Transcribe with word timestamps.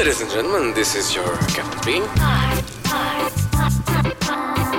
Ladies 0.00 0.22
and 0.22 0.30
gentlemen, 0.30 0.72
this 0.72 0.94
is 0.94 1.14
your 1.14 1.36
Captain 1.52 1.78
Bean. 1.84 2.02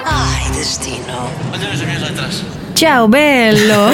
Ai, 0.04 0.50
destino. 0.52 1.30
Olha 1.54 1.70
as 1.70 1.82
minhas 1.84 2.02
letras. 2.02 2.61
Tchau, 2.82 3.08
belo! 3.08 3.92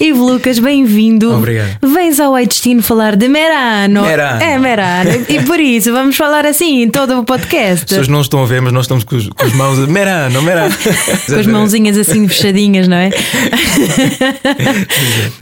Ivo 0.00 0.24
Lucas, 0.32 0.58
bem-vindo. 0.58 1.34
Obrigado. 1.34 1.76
Vens 1.82 2.18
ao 2.18 2.34
Ai 2.34 2.46
Destino 2.46 2.82
falar 2.82 3.14
de 3.14 3.28
Merano. 3.28 4.00
Merano. 4.06 4.42
É, 4.42 4.58
Merano. 4.58 5.10
E 5.28 5.38
por 5.42 5.60
isso 5.60 5.92
vamos 5.92 6.16
falar 6.16 6.46
assim 6.46 6.82
em 6.82 6.88
todo 6.88 7.18
o 7.20 7.24
podcast. 7.24 7.82
As 7.82 7.84
pessoas 7.84 8.08
não 8.08 8.22
estão 8.22 8.42
a 8.42 8.46
ver, 8.46 8.62
mas 8.62 8.72
nós 8.72 8.84
estamos 8.84 9.04
com, 9.04 9.16
os- 9.16 9.28
com 9.28 9.44
as 9.44 9.52
mãos. 9.52 9.78
a- 9.78 9.86
Merano, 9.86 10.40
merano. 10.40 10.74
Com 11.28 11.34
as 11.34 11.46
mãozinhas 11.46 11.98
assim 11.98 12.26
fechadinhas, 12.26 12.88
não 12.88 12.96
é? 12.96 13.10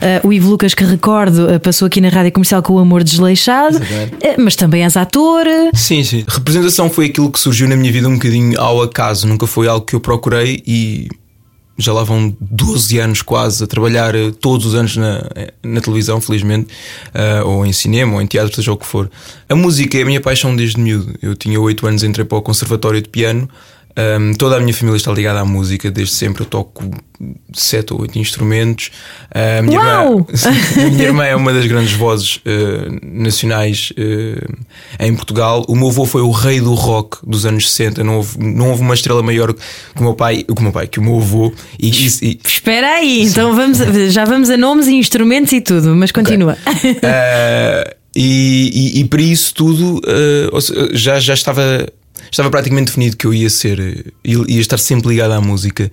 Ah, 0.01 0.19
o 0.27 0.33
Ivo 0.33 0.49
Lucas, 0.49 0.73
que 0.73 0.83
recordo, 0.83 1.47
ah, 1.49 1.59
passou 1.61 1.85
aqui 1.85 2.01
na 2.01 2.09
rádio 2.09 2.33
comercial 2.33 2.61
com 2.61 2.73
o 2.73 2.79
amor 2.79 3.05
desleixado, 3.05 3.77
Exatamente. 3.77 4.15
Ah, 4.25 4.35
mas 4.37 4.57
também 4.57 4.83
és 4.83 4.97
ator. 4.97 5.45
Sim, 5.73 6.03
sim. 6.03 6.25
Representação 6.27 6.89
foi 6.89 7.05
aquilo 7.05 7.31
que 7.31 7.39
surgiu 7.39 7.69
na 7.69 7.77
minha 7.77 7.91
vida 7.91 8.09
um 8.09 8.15
bocadinho 8.15 8.59
ao 8.59 8.81
acaso. 8.81 9.27
Nunca 9.29 9.47
foi 9.47 9.65
algo 9.69 9.85
que 9.85 9.95
eu 9.95 10.01
procurei 10.01 10.61
e 10.67 11.07
já 11.77 11.91
lá 11.91 12.03
vão 12.03 12.35
12 12.39 12.99
anos 12.99 13.21
quase 13.21 13.63
a 13.63 13.67
trabalhar 13.67 14.13
eh, 14.13 14.31
todos 14.31 14.65
os 14.67 14.75
anos 14.75 14.95
na, 14.95 15.23
na 15.63 15.81
televisão, 15.81 16.21
felizmente, 16.21 16.67
ah, 17.13 17.43
ou 17.45 17.65
em 17.65 17.73
cinema, 17.73 18.13
ou 18.13 18.21
em 18.21 18.27
teatro, 18.27 18.55
seja 18.55 18.71
o 18.71 18.77
que 18.77 18.85
for. 18.85 19.09
A 19.49 19.55
música 19.55 19.97
é 19.97 20.03
a 20.03 20.05
minha 20.05 20.21
paixão 20.21 20.55
desde 20.55 20.79
miúdo. 20.79 21.15
Eu 21.21 21.35
tinha 21.35 21.59
8 21.59 21.87
anos, 21.87 22.03
entrei 22.03 22.25
para 22.25 22.37
o 22.37 22.41
Conservatório 22.41 23.01
de 23.01 23.09
Piano. 23.09 23.49
Ahm, 23.95 24.33
toda 24.33 24.57
a 24.57 24.59
minha 24.59 24.73
família 24.73 24.97
está 24.97 25.11
ligada 25.11 25.39
à 25.39 25.45
música, 25.45 25.91
desde 25.91 26.15
sempre 26.15 26.41
eu 26.43 26.47
toco 26.47 26.89
sete 27.53 27.93
ou 27.93 28.01
oito 28.01 28.17
instrumentos. 28.17 28.89
A, 29.31 29.61
minha 29.61 29.77
irmã, 29.77 30.25
a 30.81 30.89
minha 30.89 31.03
irmã 31.05 31.23
é 31.25 31.35
uma 31.35 31.53
das 31.53 31.65
grandes 31.67 31.93
vozes 31.93 32.39
eh, 32.43 32.87
nacionais 33.03 33.93
eh, 33.95 34.43
em 34.99 35.15
Portugal. 35.15 35.63
O 35.67 35.75
meu 35.75 35.89
avô 35.89 36.05
foi 36.05 36.21
o 36.21 36.31
rei 36.31 36.59
do 36.59 36.73
rock 36.73 37.17
dos 37.25 37.45
anos 37.45 37.69
60. 37.71 38.03
Não 38.03 38.17
houve, 38.17 38.37
não 38.39 38.69
houve 38.71 38.81
uma 38.81 38.95
estrela 38.95 39.21
maior 39.21 39.53
que 39.53 39.99
o 39.99 40.03
meu 40.03 40.15
pai, 40.15 40.43
que 40.43 40.51
o 40.59 40.61
meu 40.63 40.71
pai, 40.71 40.87
que 40.87 40.99
o 40.99 41.03
meu 41.03 41.17
avô. 41.17 41.53
E, 41.79 41.89
e- 41.89 42.39
Espera 42.43 42.95
aí, 42.95 43.21
então 43.21 43.55
vamos, 43.55 43.77
já 44.11 44.25
vamos 44.25 44.49
a 44.49 44.57
nomes 44.57 44.87
e 44.87 44.95
instrumentos 44.95 45.53
e 45.53 45.61
tudo, 45.61 45.95
mas 45.95 46.11
continua. 46.11 46.57
Eh, 47.01 47.95
e, 48.15 48.93
e- 48.95 48.99
e 49.01 49.03
para 49.05 49.21
isso 49.21 49.53
tudo 49.53 50.01
já, 50.93 51.19
já 51.19 51.33
estava, 51.33 51.87
estava 52.33 52.49
praticamente 52.49 52.87
definido 52.87 53.15
que 53.15 53.25
eu 53.25 53.33
ia 53.33 53.49
ser, 53.49 53.79
eh, 53.79 54.03
ia 54.25 54.59
estar 54.59 54.77
sempre 54.77 55.09
ligado 55.09 55.31
à 55.31 55.39
música. 55.41 55.91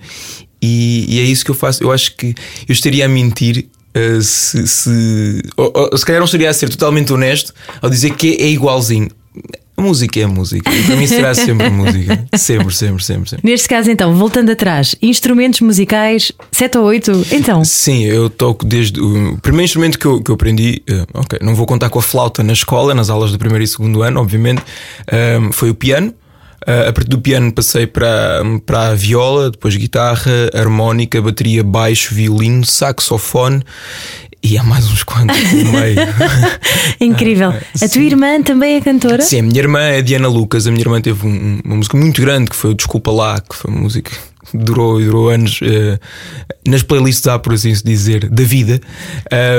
E, 0.61 1.05
e 1.07 1.19
é 1.19 1.23
isso 1.23 1.43
que 1.45 1.51
eu 1.51 1.55
faço. 1.55 1.83
Eu 1.83 1.91
acho 1.91 2.15
que 2.15 2.35
eu 2.67 2.73
estaria 2.73 3.05
a 3.05 3.07
mentir. 3.07 3.67
eh, 3.93 4.19
se, 4.21 4.65
se, 4.67 5.41
ou- 5.57 5.71
ou 5.91 5.97
se 5.97 6.05
calhar 6.05 6.19
não 6.19 6.25
estaria 6.25 6.49
a 6.49 6.53
ser 6.53 6.69
totalmente 6.69 7.11
honesto 7.11 7.53
ao 7.81 7.89
dizer 7.89 8.11
que 8.15 8.37
é 8.39 8.47
igualzinho. 8.47 9.09
A 9.75 9.81
música 9.81 10.19
é 10.19 10.23
a 10.23 10.27
música. 10.27 10.69
E 10.71 10.83
para 10.83 10.95
mim 10.95 11.07
será 11.07 11.33
sempre 11.35 11.69
música. 11.69 12.25
Sempre, 12.37 12.73
sempre, 12.73 13.03
sempre, 13.03 13.29
sempre. 13.29 13.49
Neste 13.49 13.67
caso, 13.67 13.89
então, 13.91 14.13
voltando 14.15 14.49
atrás, 14.51 14.95
instrumentos 15.01 15.59
musicais, 15.61 16.31
7 16.51 16.77
ou 16.77 16.85
8, 16.85 17.25
então. 17.31 17.65
Sim, 17.65 18.03
eu 18.05 18.29
toco 18.29 18.63
desde 18.65 18.99
o 19.01 19.37
primeiro 19.41 19.65
instrumento 19.65 19.97
que 19.99 20.05
eu, 20.05 20.21
que 20.21 20.29
eu 20.31 20.35
aprendi. 20.35 20.81
eh, 20.87 21.05
ok, 21.13 21.39
não 21.41 21.55
vou 21.55 21.65
contar 21.65 21.89
com 21.89 21.97
a 21.99 22.01
flauta 22.01 22.43
na 22.43 22.53
escola, 22.53 22.93
nas 22.93 23.09
aulas 23.09 23.31
do 23.31 23.39
primeiro 23.39 23.63
e 23.63 23.67
segundo 23.67 24.03
ano, 24.03 24.21
obviamente. 24.21 24.61
ehm, 25.11 25.51
foi 25.51 25.69
o 25.71 25.75
piano. 25.75 26.13
Eh, 26.67 26.87
a 26.89 26.93
partir 26.93 27.09
do 27.09 27.19
piano 27.19 27.51
passei 27.51 27.87
para, 27.87 28.41
para 28.65 28.89
a 28.89 28.93
viola, 28.95 29.49
depois 29.49 29.75
guitarra, 29.75 30.31
harmónica, 30.53 31.21
bateria, 31.21 31.63
baixo, 31.63 32.13
violino, 32.13 32.63
saxofone 32.65 33.63
e 34.43 34.57
há 34.57 34.63
mais 34.63 34.85
uns 34.91 35.03
quantos 35.03 35.37
no 35.53 35.71
meio. 35.71 35.97
Incrível. 36.99 37.49
A 37.81 37.87
tua 37.89 38.01
irmã 38.01 38.41
também 38.41 38.75
é 38.75 38.81
cantora? 38.81 39.21
Sim, 39.21 39.39
a 39.39 39.43
minha 39.43 39.59
irmã 39.59 39.79
é 39.81 40.01
Diana 40.01 40.27
Lucas. 40.27 40.65
A 40.67 40.71
minha 40.71 40.81
irmã 40.81 40.99
teve 41.01 41.25
um- 41.27 41.59
uma 41.63 41.75
música 41.77 41.97
muito 41.97 42.21
grande 42.21 42.49
que 42.49 42.55
foi 42.55 42.71
o 42.71 42.73
Desculpa 42.73 43.11
Lá, 43.11 43.39
que 43.39 43.55
foi 43.55 43.71
uma 43.71 43.81
música 43.81 44.11
durou 44.53 45.01
e 45.01 45.05
durou 45.05 45.29
anos 45.29 45.59
eh, 45.61 45.99
nas 46.67 46.83
playlists 46.83 47.25
há, 47.27 47.39
por 47.39 47.53
assim 47.53 47.73
se 47.73 47.83
dizer, 47.83 48.29
da 48.29 48.43
vida. 48.43 48.79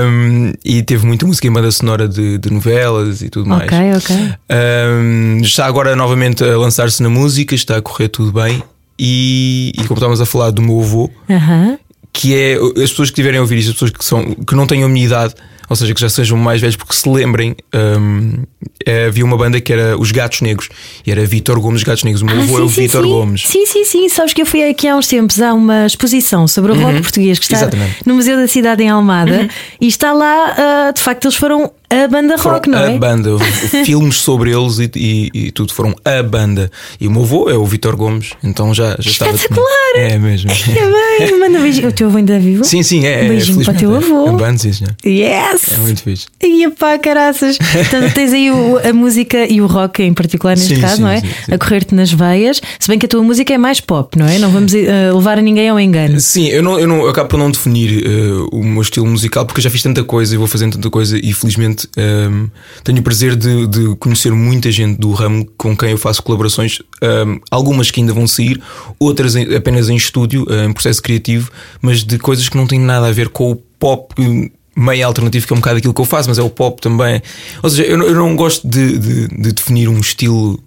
Um, 0.05 0.53
e 0.65 0.83
teve 0.83 1.07
muita 1.07 1.27
música 1.27 1.47
em 1.47 1.53
banda 1.53 1.71
sonora 1.71 2.09
de, 2.09 2.39
de 2.39 2.53
novelas 2.53 3.23
e 3.23 3.29
tudo 3.29 3.49
mais. 3.49 3.65
Ok, 3.65 3.79
ok. 3.97 4.35
Um, 4.51 5.41
está 5.43 5.67
agora 5.67 5.97
novamente 5.97 6.45
a 6.45 6.57
lançar-se 6.57 7.03
na 7.03 7.09
música, 7.09 7.55
está 7.55 7.77
a 7.77 7.83
correr 7.83 8.09
tudo 8.09 8.33
bem. 8.33 8.63
E, 8.99 9.73
e 9.75 9.85
como 9.85 9.95
estávamos 9.95 10.21
a 10.21 10.27
falar 10.27 10.51
do 10.51 10.63
meu 10.63 10.81
avô, 10.81 11.11
Aham. 11.29 11.79
que 12.13 12.35
é 12.35 12.55
as 12.55 12.91
pessoas 12.91 13.11
que 13.11 13.17
tiverem 13.17 13.39
a 13.39 13.43
ouvir 13.43 13.59
isto, 13.59 13.71
as 13.71 13.75
pessoas 13.75 13.91
que, 13.91 14.05
são, 14.05 14.35
que 14.35 14.55
não 14.55 14.67
tenham 14.67 14.87
a 14.87 14.89
minha 14.89 15.07
idade, 15.07 15.35
ou 15.72 15.77
seja, 15.77 15.94
que 15.94 16.00
já 16.00 16.09
sejam 16.09 16.37
mais 16.37 16.60
velhos, 16.60 16.77
porque 16.77 16.94
se 16.94 17.09
lembrem, 17.09 17.56
hum, 17.75 18.44
eh, 18.84 19.06
havia 19.06 19.25
uma 19.25 19.37
banda 19.37 19.60
que 19.60 19.72
era 19.72 19.99
Os 19.99 20.12
Gatos 20.12 20.41
Negros, 20.43 20.69
e 21.06 21.10
era 21.10 21.25
Vitor 21.25 21.60
Gomes 21.60 21.83
Gatos 21.83 22.05
Negros. 22.05 22.22
O 22.22 22.27
meu 22.27 22.38
Ah, 22.38 22.43
avô 22.43 22.59
é 22.59 22.62
o 22.62 22.69
Vitor. 22.69 23.03
Gomes. 23.06 23.44
Sim, 23.47 23.65
sim, 23.66 23.84
sim. 23.84 24.09
Sabes 24.09 24.32
que 24.34 24.43
eu 24.43 24.47
fui 24.47 24.62
aqui 24.69 24.87
há 24.87 24.97
uns 24.97 25.06
tempos 25.06 25.41
a 25.41 25.53
uma 25.55 25.87
exposição 25.87 26.47
sobre 26.47 26.72
o 26.72 26.75
rock 26.81 27.00
português 27.03 27.38
que 27.38 27.44
está 27.47 27.56
Uhum. 27.56 27.62
Exatamente. 27.62 27.91
Uhum. 27.97 28.03
no 28.06 28.15
Museu 28.15 28.37
da 28.37 28.47
Cidade 28.47 28.82
em 28.82 28.88
Almada 28.91 29.49
e 29.81 29.87
está 29.88 30.12
lá, 30.12 30.55
ah, 30.88 30.93
de 30.94 31.00
facto, 31.00 31.25
eles 31.27 31.37
foram 31.37 31.71
a 31.93 32.09
banda 32.09 32.37
rock, 32.37 32.69
não 32.69 32.79
a 32.79 32.91
é? 32.93 32.99
banda, 32.99 33.31
filmes 33.85 34.17
sobre 34.17 34.51
eles 34.51 34.79
e, 34.79 34.91
e- 34.97 35.31
e 35.35 35.51
tudo 35.53 35.73
foram 35.73 35.95
a 36.05 36.23
banda. 36.23 36.71
E 37.01 37.07
o 37.07 37.11
meu 37.11 37.23
avô 37.23 37.51
é 37.51 37.55
o 37.55 37.65
Vitor 37.65 37.97
Gomes, 37.97 38.31
então 38.43 38.73
já, 38.75 38.97
já 38.99 39.11
estava. 39.11 39.33
Espetacular! 39.35 39.69
É 39.97 40.19
mesmo. 40.19 40.51
É 40.73 41.29
bem, 41.29 41.39
manda 41.39 41.59
um 41.59 41.63
beijinho. 41.63 41.89
O 41.89 41.93
teu 41.93 42.07
avô 42.09 42.17
ainda 42.17 42.35
é 42.35 42.39
vivo? 42.39 42.65
Sim, 42.65 42.83
sim, 42.83 43.05
é. 43.05 43.25
Um 43.25 43.29
beijinho 43.29 43.61
é, 43.61 43.65
para 43.65 43.75
o 43.75 43.77
teu 43.77 43.91
felizmente, 43.91 44.19
avô. 44.27 44.31
É, 44.31 44.33
é 44.33 44.59
sim, 44.59 44.73
senhor. 44.73 44.95
Yes! 45.05 45.73
É 45.73 45.77
muito 45.79 46.03
fixe. 46.03 46.27
Ia 46.43 46.71
pá, 46.71 46.99
caraças. 46.99 47.59
Portanto, 47.59 48.13
tens 48.15 48.33
aí 48.33 48.51
o- 48.51 48.79
a 48.79 48.93
música 48.93 49.47
e 49.47 49.61
o 49.61 49.67
rock 49.67 50.03
em 50.03 50.15
particular, 50.15 50.57
neste 50.57 50.75
Sim, 50.77 50.81
caso, 50.81 50.97
sim, 50.97 51.03
não 51.03 51.11
é? 51.11 51.21
sim. 51.21 51.27
A 51.53 51.59
correr-te 51.59 51.95
nas 51.95 52.11
veias. 52.13 52.61
Se 52.81 52.89
bem 52.89 52.99
que 52.99 53.05
a 53.07 53.09
tua 53.09 53.23
música 53.23 53.53
é 53.53 53.59
mais 53.59 53.81
pop, 53.81 54.19
não 54.19 54.27
é? 54.27 54.39
Não 54.39 54.51
vamos 54.51 54.73
eh, 54.75 55.13
levar 55.13 55.39
a 55.39 55.43
ninguém 55.43 55.69
ao 55.69 55.79
engano. 55.79 56.19
Sim, 56.21 56.49
eu, 56.49 56.63
não, 56.63 56.81
eu, 56.81 56.89
não, 56.89 57.03
eu 57.03 57.11
acabo 57.11 57.29
por 57.29 57.39
não 57.39 57.51
definir 57.51 58.05
eh, 58.07 58.47
o 58.51 58.63
meu 58.65 58.81
estilo 58.83 59.07
musical 59.07 59.45
porque 59.45 59.61
eu 59.61 59.65
já 59.65 59.71
fiz 59.71 59.83
tanta 59.83 60.03
coisa 60.03 60.35
e 60.35 60.39
vou 60.39 60.47
fazendo 60.47 60.73
tanta 60.75 60.89
coisa 60.91 61.19
e 61.23 61.33
felizmente 61.35 61.81
ehm, 61.97 62.47
tenho 62.84 62.98
o 62.98 63.03
prazer 63.03 63.34
de, 63.37 63.66
de 63.66 63.97
conhecer 63.97 64.32
muita 64.32 64.70
gente 64.70 64.98
do 65.00 65.12
ramo 65.12 65.47
com 65.56 65.76
quem 65.76 65.91
eu 65.91 65.98
faço 65.98 66.22
colaborações, 66.22 66.78
ehm, 67.00 67.38
algumas 67.50 67.91
que 67.91 68.00
ainda 68.00 68.12
vão 68.12 68.26
sair, 68.26 68.60
outras 68.98 69.34
em- 69.37 69.54
apenas 69.54 69.88
em 69.88 69.97
estúdio, 69.97 70.47
eh, 70.50 70.65
em 70.66 70.72
processo 70.72 71.03
criativo, 71.03 71.50
mas 71.81 72.03
de 72.04 72.19
coisas 72.19 72.48
que 72.48 72.56
não 72.56 72.66
têm 72.66 72.78
nada 72.81 73.06
a 73.06 73.12
ver 73.12 73.28
com 73.28 73.50
o 73.53 73.56
pop. 73.56 74.15
Meio 74.75 75.06
alternativo, 75.06 75.47
que 75.47 75.53
é 75.53 75.56
um 75.56 75.60
bocado 75.60 75.76
aquilo 75.78 75.93
que 75.93 76.00
eu 76.00 76.04
faço, 76.06 76.28
mas 76.31 76.38
é 76.38 76.43
o 76.43 76.48
pop 76.48 76.81
também. 76.81 77.20
Ou 77.62 77.69
seja, 77.69 77.82
eu, 77.84 77.99
não- 77.99 78.06
eu 78.06 78.14
não 78.14 78.34
gosto 78.34 78.66
de, 78.66 78.99
de- 78.99 79.28
de 79.28 79.53
definir 79.53 79.87
um 79.88 79.99
estilo 80.00 80.59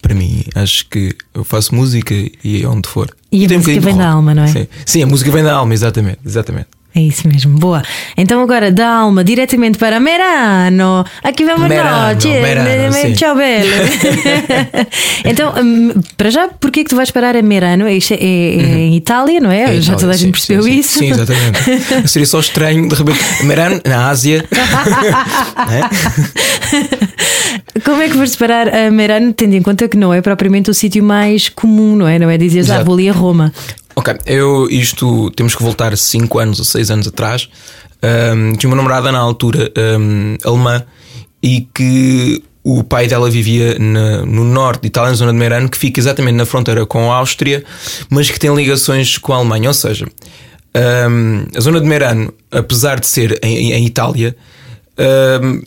para 0.00 0.14
mim. 0.14 0.42
Acho 0.54 0.88
que 0.88 1.14
eu 1.34 1.44
faço 1.44 1.74
música 1.74 2.14
e 2.42 2.62
é 2.62 2.66
onde 2.66 2.88
for. 2.88 3.14
E 3.30 3.44
a 3.44 3.48
tem 3.48 3.56
um 3.58 3.60
música 3.60 3.78
de 3.78 3.86
vem 3.86 3.96
da 3.96 4.08
alma, 4.08 4.34
não 4.34 4.42
é? 4.44 4.46
Sim. 4.48 4.66
Sim, 4.86 5.02
a 5.02 5.06
música 5.06 5.30
vem 5.30 5.44
da 5.44 5.52
alma, 5.54 5.74
exatamente, 5.74 6.18
exatamente. 6.24 6.66
É 6.94 7.00
isso 7.00 7.26
mesmo, 7.26 7.58
boa. 7.58 7.82
Então 8.16 8.42
agora 8.42 8.70
da 8.70 8.86
alma 8.86 9.24
diretamente 9.24 9.78
para 9.78 9.98
Merano. 9.98 11.04
Aqui 11.24 11.42
vamos 11.44 11.66
Merano, 11.66 12.14
nós. 12.14 12.24
Merano, 12.24 12.92
sim. 12.92 13.12
Tchau, 13.14 13.34
belo. 13.34 13.70
então, 15.24 15.54
hum, 15.56 15.92
para 16.18 16.30
já, 16.30 16.48
porquê 16.48 16.80
é 16.80 16.84
que 16.84 16.90
tu 16.90 16.96
vais 16.96 17.10
parar 17.10 17.34
a 17.34 17.40
Merano? 17.40 17.88
Isto 17.88 18.12
é, 18.12 18.16
é- 18.16 18.56
é 18.56 18.78
em 18.78 18.96
Itália, 18.96 19.40
não 19.40 19.50
é? 19.50 19.62
É 19.62 19.80
já 19.80 19.94
Itália, 19.94 19.98
toda 20.00 20.12
a 20.12 20.16
gente 20.16 20.26
sim, 20.26 20.32
percebeu 20.32 20.62
sim, 20.64 20.70
sim. 20.72 20.78
isso. 20.78 20.98
Sim, 20.98 21.10
exatamente. 21.12 22.08
Seria 22.08 22.26
só 22.26 22.40
estranho 22.40 22.86
de 22.86 22.94
repente. 22.94 23.20
Meran, 23.44 23.80
na 23.86 24.08
Ásia. 24.10 24.44
Como 27.84 28.02
é 28.02 28.08
que 28.08 28.16
vais 28.16 28.36
parar 28.36 28.68
a 28.68 28.90
Merano, 28.90 29.32
tendo 29.32 29.54
em 29.54 29.62
conta 29.62 29.88
que 29.88 29.96
não 29.96 30.12
é 30.12 30.20
propriamente 30.20 30.70
o 30.70 30.74
sítio 30.74 31.02
mais 31.02 31.48
comum, 31.48 31.96
não 31.96 32.06
é? 32.06 32.18
Não 32.18 32.28
é 32.30 32.36
dizer, 32.36 32.70
ah, 32.70 32.82
vou 32.82 32.94
ali 32.94 33.08
a 33.08 33.12
Roma. 33.12 33.52
Ok, 33.94 34.14
eu 34.26 34.68
isto 34.70 35.30
temos 35.32 35.54
que 35.54 35.62
voltar 35.62 35.96
5 35.96 36.38
anos 36.38 36.58
ou 36.58 36.64
6 36.64 36.90
anos 36.90 37.06
atrás. 37.06 37.48
Ahm, 38.02 38.54
tinha 38.56 38.68
uma 38.70 38.76
namorada 38.76 39.12
na 39.12 39.18
altura 39.18 39.70
ahm, 39.76 40.36
alemã 40.44 40.82
e 41.42 41.66
que 41.74 42.42
o 42.64 42.82
pai 42.84 43.06
dela 43.08 43.28
vivia 43.30 43.76
na- 43.78 44.24
no 44.24 44.44
norte 44.44 44.82
de 44.82 44.86
Itália, 44.88 45.10
na 45.10 45.16
zona 45.16 45.32
de 45.32 45.38
Merano, 45.38 45.68
que 45.68 45.76
fica 45.76 46.00
exatamente 46.00 46.34
na 46.36 46.46
fronteira 46.46 46.86
com 46.86 47.10
a 47.12 47.16
Áustria, 47.16 47.64
mas 48.08 48.30
que 48.30 48.38
tem 48.38 48.54
ligações 48.54 49.18
com 49.18 49.32
a 49.32 49.36
Alemanha. 49.36 49.68
Ou 49.68 49.74
seja, 49.74 50.06
ahm, 50.74 51.44
a 51.56 51.60
zona 51.60 51.80
de 51.80 51.86
Merano, 51.86 52.32
apesar 52.50 52.98
de 52.98 53.06
ser 53.06 53.38
em, 53.42 53.72
em 53.72 53.84
Itália, 53.86 54.34
ahm, 54.96 55.60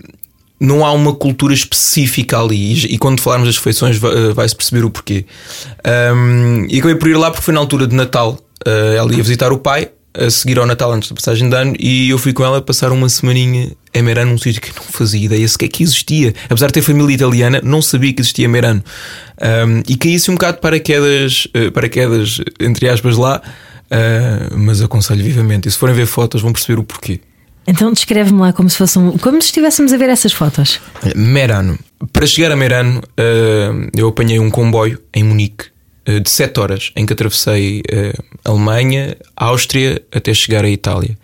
não 0.65 0.85
há 0.85 0.91
uma 0.91 1.13
cultura 1.13 1.53
específica 1.53 2.39
ali. 2.39 2.85
E, 2.85 2.97
quando 2.97 3.21
falarmos 3.21 3.47
das 3.47 3.57
refeições, 3.57 3.97
eh, 4.01 4.33
vai-se 4.33 4.55
perceber 4.55 4.83
o 4.83 4.89
porquê. 4.89 5.25
Um, 6.13 6.65
e 6.69 6.79
acabei 6.79 6.95
por 6.95 7.07
ir 7.07 7.15
lá 7.15 7.29
porque 7.31 7.43
foi 7.43 7.53
na 7.53 7.59
altura 7.59 7.87
de 7.87 7.95
Natal. 7.95 8.39
Uh, 8.67 8.95
ela 8.97 9.13
ia 9.13 9.21
visitar 9.21 9.51
o 9.51 9.59
pai, 9.59 9.89
a 10.17 10.29
seguir 10.29 10.57
ao 10.57 10.65
Natal, 10.65 10.91
antes 10.91 11.09
da 11.09 11.15
passagem 11.15 11.49
de 11.49 11.55
ano, 11.55 11.75
e 11.77 12.09
eu 12.09 12.17
fui 12.17 12.33
com 12.33 12.43
ela 12.43 12.61
passar 12.61 12.91
uma 12.91 13.07
semaninha 13.09 13.71
em 13.93 14.01
Merano, 14.01 14.31
num 14.31 14.37
sítio 14.37 14.61
que 14.61 14.73
não 14.75 14.83
fazia 14.83 15.25
ideia 15.25 15.47
sequer 15.47 15.67
que 15.67 15.83
existia. 15.83 16.33
Apesar 16.45 16.67
de 16.67 16.73
ter 16.73 16.81
família 16.81 17.13
italiana, 17.13 17.61
não 17.63 17.81
sabia 17.81 18.13
que 18.13 18.21
existia 18.21 18.47
Merano. 18.47 18.83
Um, 19.67 19.83
e 19.87 19.95
caí-se 19.95 20.31
um 20.31 20.35
bocado 20.35 20.59
paraquedas, 20.59 21.47
uh, 21.47 21.71
paraquedas, 21.71 22.41
entre 22.59 22.89
aspas, 22.89 23.17
lá. 23.17 23.41
uh, 23.91 24.57
mas 24.57 24.81
aconselho 24.81 25.23
vivamente. 25.23 25.67
E 25.67 25.71
se 25.71 25.77
forem 25.77 25.93
ver 25.93 26.07
fotos, 26.07 26.41
vão 26.41 26.51
perceber 26.51 26.79
o 26.79 26.83
porquê. 26.83 27.19
Então 27.67 27.91
descreve-me 27.91 28.39
lá 28.39 28.53
como 28.53 28.69
se 28.69 28.77
fosse 28.77 28.99
um, 28.99 29.17
como 29.17 29.41
se 29.41 29.47
estivéssemos 29.47 29.91
a 29.91 29.97
ver 29.97 30.09
essas 30.09 30.33
fotos. 30.33 30.79
Olha, 31.03 31.13
Merano 31.15 31.77
para 32.11 32.25
chegar 32.25 32.51
a 32.51 32.55
Merano, 32.55 32.99
uh, 32.99 33.89
eu 33.95 34.07
apanhei 34.07 34.39
um 34.39 34.49
comboio 34.49 35.01
em 35.13 35.23
Munique 35.23 35.65
uh, 36.07 36.19
de 36.19 36.29
7 36.29 36.59
horas, 36.59 36.91
em 36.95 37.05
que 37.05 37.13
atravessei 37.13 37.81
uh, 37.81 38.23
Alemanha, 38.43 39.17
Áustria, 39.35 40.01
até 40.13 40.33
chegar 40.33 40.65
à 40.65 40.69
Itália, 40.69 41.17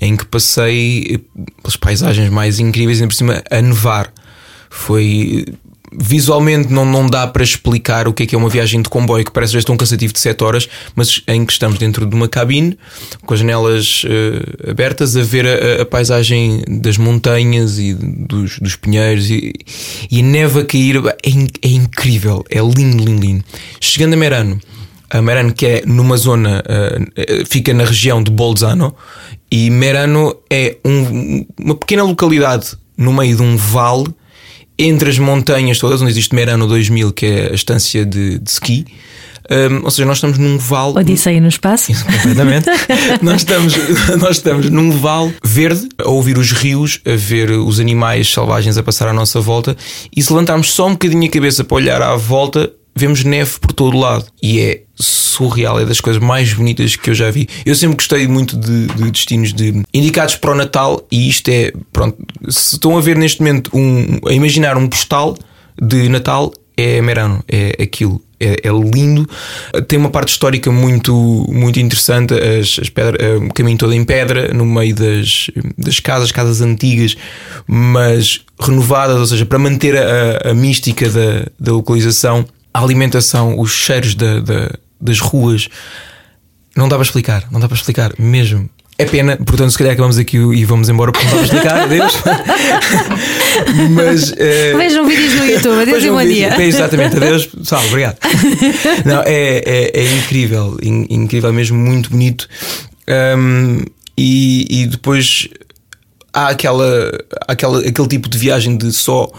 em 0.00 0.16
que 0.16 0.24
passei 0.26 1.24
pelas 1.62 1.76
paisagens 1.76 2.30
mais 2.30 2.58
incríveis, 2.58 3.00
e 3.00 3.06
por 3.06 3.14
cima 3.14 3.42
a 3.50 3.60
nevar. 3.60 4.12
Foi 4.68 5.46
visualmente 5.92 6.72
não, 6.72 6.84
não 6.84 7.06
dá 7.06 7.26
para 7.26 7.42
explicar 7.42 8.06
o 8.06 8.12
que 8.12 8.22
é 8.22 8.26
que 8.26 8.34
é 8.34 8.38
uma 8.38 8.48
viagem 8.48 8.80
de 8.80 8.88
comboio 8.88 9.24
que 9.24 9.32
parece 9.32 9.52
já 9.52 9.62
tão 9.62 9.76
cansativo 9.76 10.12
de 10.12 10.20
7 10.20 10.44
horas, 10.44 10.68
mas 10.94 11.22
em 11.26 11.44
que 11.44 11.52
estamos 11.52 11.78
dentro 11.78 12.06
de 12.06 12.14
uma 12.14 12.28
cabine 12.28 12.78
com 13.24 13.34
as 13.34 13.40
janelas 13.40 14.04
uh, 14.04 14.70
abertas 14.70 15.16
a 15.16 15.22
ver 15.22 15.46
a, 15.46 15.82
a, 15.82 15.86
paisagem 15.86 16.62
das 16.68 16.96
montanhas 16.96 17.78
e 17.78 17.94
dos, 17.94 18.58
dos 18.58 18.76
pinheiros 18.76 19.30
e, 19.30 19.52
e 20.10 20.20
a 20.20 20.22
neve 20.22 20.60
a 20.60 20.64
cair 20.64 20.96
é, 21.06 21.16
é 21.62 21.68
incrível, 21.68 22.44
é 22.48 22.60
lindo, 22.60 23.04
lindo, 23.04 23.20
lindo. 23.20 23.44
Chegando 23.80 24.14
a 24.14 24.16
Merano, 24.16 24.60
a 25.10 25.20
Merano 25.20 25.52
que 25.52 25.66
é 25.66 25.82
numa 25.84 26.16
zona, 26.16 26.62
uh, 26.62 27.46
fica 27.46 27.74
na 27.74 27.84
região 27.84 28.22
de 28.22 28.30
Bolzano 28.30 28.94
e 29.50 29.68
Merano 29.70 30.36
é 30.48 30.76
um, 30.84 31.44
uma 31.58 31.74
pequena 31.74 32.04
localidade 32.04 32.76
no 32.96 33.12
meio 33.12 33.34
de 33.36 33.42
um 33.42 33.56
vale 33.56 34.14
entre 34.80 35.10
as 35.10 35.18
montanhas 35.18 35.78
todas, 35.78 36.00
onde 36.00 36.10
existe 36.10 36.34
Merano 36.34 36.66
2000, 36.66 37.12
que 37.12 37.26
é 37.26 37.50
a 37.50 37.54
estância 37.54 38.04
de, 38.04 38.38
de 38.38 38.50
ski. 38.50 38.86
Um, 39.50 39.84
ou 39.84 39.90
seja, 39.90 40.06
nós 40.06 40.18
estamos 40.18 40.38
num 40.38 40.58
vale. 40.58 40.96
Odisseia 40.96 41.40
no 41.40 41.48
espaço? 41.48 41.90
Isso, 41.90 42.04
completamente. 42.04 42.66
nós, 43.20 43.42
estamos, 43.42 43.74
nós 44.20 44.36
estamos 44.36 44.70
num 44.70 44.92
vale 44.92 45.34
verde, 45.42 45.88
a 45.98 46.08
ouvir 46.08 46.38
os 46.38 46.52
rios, 46.52 47.00
a 47.04 47.16
ver 47.16 47.50
os 47.50 47.80
animais 47.80 48.32
selvagens 48.32 48.78
a 48.78 48.82
passar 48.82 49.08
à 49.08 49.12
nossa 49.12 49.40
volta. 49.40 49.76
E 50.14 50.22
se 50.22 50.32
levantarmos 50.32 50.70
só 50.70 50.86
um 50.86 50.92
bocadinho 50.92 51.26
a 51.26 51.30
cabeça 51.30 51.64
para 51.64 51.74
olhar 51.74 52.00
à 52.00 52.14
volta, 52.14 52.70
vemos 52.94 53.24
neve 53.24 53.58
por 53.60 53.72
todo 53.72 53.96
o 53.96 54.00
lado. 54.00 54.26
E 54.40 54.60
é 54.60 54.82
surreal, 55.00 55.80
é 55.80 55.84
das 55.84 56.00
coisas 56.00 56.22
mais 56.22 56.52
bonitas 56.52 56.96
que 56.96 57.10
eu 57.10 57.14
já 57.14 57.30
vi. 57.30 57.48
Eu 57.64 57.74
sempre 57.74 57.96
gostei 57.96 58.26
muito 58.28 58.56
de, 58.56 58.86
de 58.86 59.10
destinos 59.10 59.52
de 59.52 59.82
indicados 59.92 60.36
para 60.36 60.52
o 60.52 60.54
Natal 60.54 61.06
e 61.10 61.28
isto 61.28 61.48
é, 61.48 61.72
pronto, 61.92 62.16
se 62.48 62.76
estão 62.76 62.96
a 62.96 63.00
ver 63.00 63.16
neste 63.16 63.40
momento 63.40 63.70
um, 63.74 64.18
a 64.28 64.32
imaginar 64.32 64.76
um 64.76 64.88
postal 64.88 65.36
de 65.80 66.08
Natal, 66.08 66.52
é 66.76 67.00
Merano, 67.00 67.42
é 67.48 67.82
aquilo. 67.82 68.20
É, 68.42 68.66
é, 68.66 68.70
lindo, 68.70 69.28
tem 69.86 69.98
uma 69.98 70.08
parte 70.08 70.30
histórica 70.30 70.72
muito, 70.72 71.12
muito 71.50 71.78
interessante. 71.78 72.32
As, 72.32 72.78
as 72.80 72.88
pedra, 72.88 73.38
o 73.38 73.52
caminho 73.52 73.76
todo 73.76 73.92
em 73.92 74.02
pedra, 74.02 74.54
no 74.54 74.64
meio 74.64 74.94
das, 74.94 75.50
das 75.76 76.00
casas, 76.00 76.32
casas 76.32 76.62
antigas, 76.62 77.18
mas 77.66 78.40
renovadas, 78.58 79.18
ou 79.18 79.26
seja, 79.26 79.44
para 79.44 79.58
manter 79.58 79.94
a, 79.94 80.52
a 80.52 80.54
mística 80.54 81.06
da, 81.10 81.46
da 81.60 81.72
localização 81.72 82.46
a 82.72 82.80
alimentação, 82.82 83.58
os 83.58 83.72
cheiros 83.72 84.14
da, 84.14 84.40
da, 84.40 84.70
das 85.00 85.20
ruas. 85.20 85.68
Não 86.76 86.88
dá 86.88 86.96
para 86.96 87.04
explicar, 87.04 87.44
não 87.50 87.60
dá 87.60 87.68
para 87.68 87.76
explicar 87.76 88.12
mesmo. 88.18 88.68
É 89.00 89.06
pena, 89.06 89.34
portanto, 89.38 89.70
se 89.70 89.78
calhar 89.78 89.94
acabamos 89.94 90.18
aqui 90.18 90.36
e 90.36 90.64
vamos 90.66 90.90
embora 90.90 91.10
porque 91.10 91.26
não 91.26 91.32
dá 91.32 91.38
para 91.38 91.46
explicar. 91.46 91.80
Adeus. 91.84 92.18
Mas. 93.90 94.30
Uh, 94.32 94.76
Vejam 94.76 95.06
vídeos 95.06 95.34
no 95.36 95.46
YouTube. 95.46 95.80
Adeus 95.80 96.04
e 96.04 96.10
bom 96.10 96.24
dia. 96.24 96.48
É, 96.48 96.62
exatamente, 96.62 97.16
adeus. 97.16 97.48
Salve, 97.64 97.88
obrigado. 97.88 98.18
Não, 99.06 99.22
é, 99.22 99.62
é, 99.64 100.00
é 100.00 100.16
incrível, 100.18 100.76
in, 100.82 101.06
incrível 101.08 101.50
mesmo, 101.50 101.78
muito 101.78 102.10
bonito. 102.10 102.46
Um, 103.08 103.84
e, 104.18 104.82
e 104.82 104.86
depois 104.86 105.48
há 106.30 106.48
aquela, 106.48 107.10
aquela, 107.48 107.80
aquele 107.80 108.08
tipo 108.08 108.28
de 108.28 108.36
viagem 108.36 108.76
de 108.76 108.92
só 108.92 109.32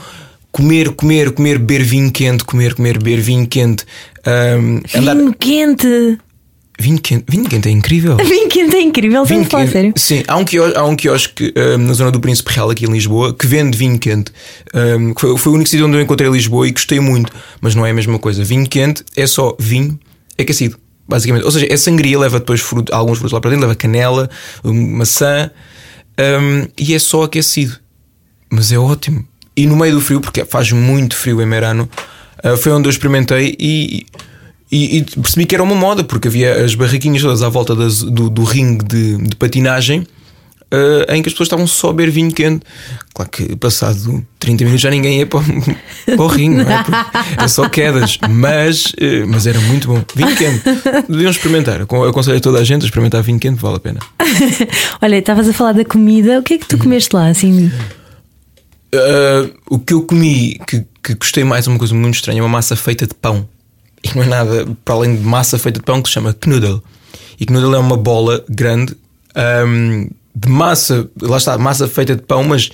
comer, 0.52 0.92
comer, 0.92 1.32
comer, 1.32 1.58
beber 1.58 1.84
vinho 1.84 2.12
quente, 2.12 2.44
comer, 2.44 2.74
comer, 2.76 2.98
beber 2.98 3.22
vinho 3.22 3.48
quente. 3.48 3.86
Um, 4.28 4.82
andar... 4.98 5.16
Vinho 5.16 5.34
quente! 5.34 6.18
Vinho 6.80 7.00
quente, 7.00 7.26
vinho 7.30 7.46
quente 7.46 7.70
é 7.70 7.72
incrível. 7.72 8.18
Vinho 8.26 8.50
quente 8.50 8.76
é 8.76 8.82
incrível, 8.82 9.24
vinho 9.24 9.42
quente, 9.42 9.52
falar 9.52 9.68
sério. 9.68 9.94
Sim, 9.96 10.24
há 10.28 10.36
um 10.36 10.44
quiosque, 10.44 10.78
há 10.78 10.84
um 10.84 10.96
quiosque 10.96 11.54
um, 11.56 11.78
na 11.78 11.94
zona 11.94 12.10
do 12.10 12.20
Príncipe 12.20 12.52
Real, 12.52 12.72
aqui 12.72 12.86
em 12.86 12.92
Lisboa, 12.92 13.36
que 13.36 13.46
vende 13.46 13.78
vinho 13.78 14.00
quente. 14.00 14.32
Um, 14.74 15.14
foi, 15.16 15.38
foi 15.38 15.52
o 15.52 15.56
único 15.56 15.70
sítio 15.70 15.86
onde 15.86 15.98
eu 15.98 16.02
encontrei 16.02 16.28
Lisboa 16.32 16.68
e 16.68 16.72
gostei 16.72 17.00
muito, 17.00 17.32
mas 17.62 17.76
não 17.76 17.86
é 17.86 17.92
a 17.92 17.94
mesma 17.94 18.18
coisa. 18.18 18.44
Vinho 18.44 18.68
quente 18.68 19.04
é 19.16 19.28
só 19.28 19.56
vinho 19.60 20.00
aquecido, 20.40 20.80
basicamente. 21.08 21.44
Ou 21.46 21.52
seja, 21.52 21.68
é 21.70 21.78
sangria, 21.78 22.18
leva 22.18 22.40
depois 22.40 22.62
fruto, 22.62 22.92
alguns 22.96 23.20
frutos 23.20 23.34
lá 23.34 23.40
para 23.40 23.52
dentro, 23.52 23.68
leva 23.68 23.76
canela, 23.76 24.28
maçã 24.64 25.52
um, 26.20 26.68
e 26.80 26.96
é 26.96 27.00
só 27.00 27.24
aquecido. 27.24 27.78
Mas 28.50 28.72
é 28.72 28.80
ótimo. 28.80 29.28
E 29.56 29.66
no 29.66 29.76
meio 29.76 29.96
do 29.96 30.02
frio, 30.02 30.22
porque 30.22 30.46
faz 30.46 30.72
muito 30.72 31.16
frio 31.16 31.42
em 31.42 31.46
Merano, 31.46 31.90
uh, 32.44 32.58
foi 32.58 32.72
onde 32.72 32.88
eu 32.88 32.90
experimentei 32.90 33.56
e, 33.60 34.06
e, 34.72 34.98
e, 34.98 35.04
percebi 35.04 35.46
que 35.46 35.54
era 35.54 35.64
uma 35.64 35.76
moda, 35.76 36.04
porque 36.04 36.30
havia 36.30 36.64
as 36.64 36.74
barraquinhas 36.74 37.22
todas 37.22 37.44
à 37.44 37.50
volta 37.50 37.76
das, 37.76 38.02
do, 38.02 38.30
do 38.30 38.44
ringue 38.44 38.86
de, 38.86 39.18
de 39.18 39.36
patinagem. 39.36 40.08
Uh, 40.74 41.04
em 41.12 41.22
que 41.22 41.28
as 41.28 41.34
pessoas 41.34 41.48
estavam 41.48 41.68
só 41.68 41.90
a 41.90 41.94
beber 41.94 42.12
vinho 42.12 42.32
quente. 42.32 42.66
Claro 43.14 43.30
que 43.30 43.58
passado 43.58 44.26
30 44.40 44.64
minutos 44.64 44.82
já 44.82 44.90
ninguém 44.90 45.20
ia 45.20 45.26
para 45.26 45.42
para 46.06 46.22
o 46.22 46.28
ringue, 46.28 46.64
não 46.64 46.72
é? 46.72 46.86
Era 47.38 47.48
só 47.50 47.68
quedas, 47.68 48.18
mas, 48.30 48.86
uh, 48.86 49.28
mas 49.28 49.46
era 49.46 49.60
muito 49.60 49.90
bom. 49.90 50.02
Vinho 50.16 50.34
quente, 50.34 50.64
deviam 51.10 51.30
experimentar. 51.30 51.82
Aconselho 51.82 52.38
a 52.38 52.40
toda 52.40 52.60
a 52.60 52.64
gente 52.64 52.84
a 52.84 52.86
experimentar 52.86 53.22
vinho 53.22 53.38
quente, 53.38 53.60
vale 53.60 53.76
a 53.76 53.80
pena. 53.82 54.00
Olha, 55.02 55.18
estavas 55.18 55.50
a 55.50 55.52
falar 55.52 55.74
da 55.74 55.84
comida, 55.84 56.40
o 56.40 56.44
que 56.44 56.54
é 56.54 56.58
que 56.58 56.66
tu 56.66 56.78
comeste 56.78 57.14
lá 57.14 57.28
assim? 57.28 57.70
Uh, 58.94 59.54
o 59.70 59.80
que 59.80 59.94
eu 59.94 60.02
comi 60.04 60.60
que, 60.68 60.86
que 61.02 61.16
gostei 61.16 61.44
mais, 61.44 61.66
uma 61.68 61.78
coisa 61.78 61.96
muito 61.96 62.16
estranha, 62.16 62.40
é 62.40 62.44
uma 62.44 62.50
massa 62.50 62.76
feita 62.76 63.08
de 63.08 63.16
pão. 63.16 63.48
E 64.04 64.16
não 64.16 64.24
é 64.24 64.26
nada 64.26 64.68
para 64.84 64.96
além 64.96 65.16
de 65.16 65.24
massa 65.24 65.58
feita 65.58 65.80
de 65.80 65.86
pão 65.86 66.02
que 66.02 66.10
se 66.10 66.14
chama 66.14 66.34
knudel. 66.34 66.84
E 67.40 67.46
knudel 67.46 67.76
é 67.76 67.80
uma 67.80 67.98
bola 67.98 68.44
grande 68.50 68.96
um, 69.66 70.10
de 70.36 70.50
massa, 70.50 71.10
lá 71.22 71.38
está, 71.38 71.58
massa 71.58 71.88
feita 71.88 72.16
de 72.16 72.22
pão, 72.22 72.44
mas 72.44 72.70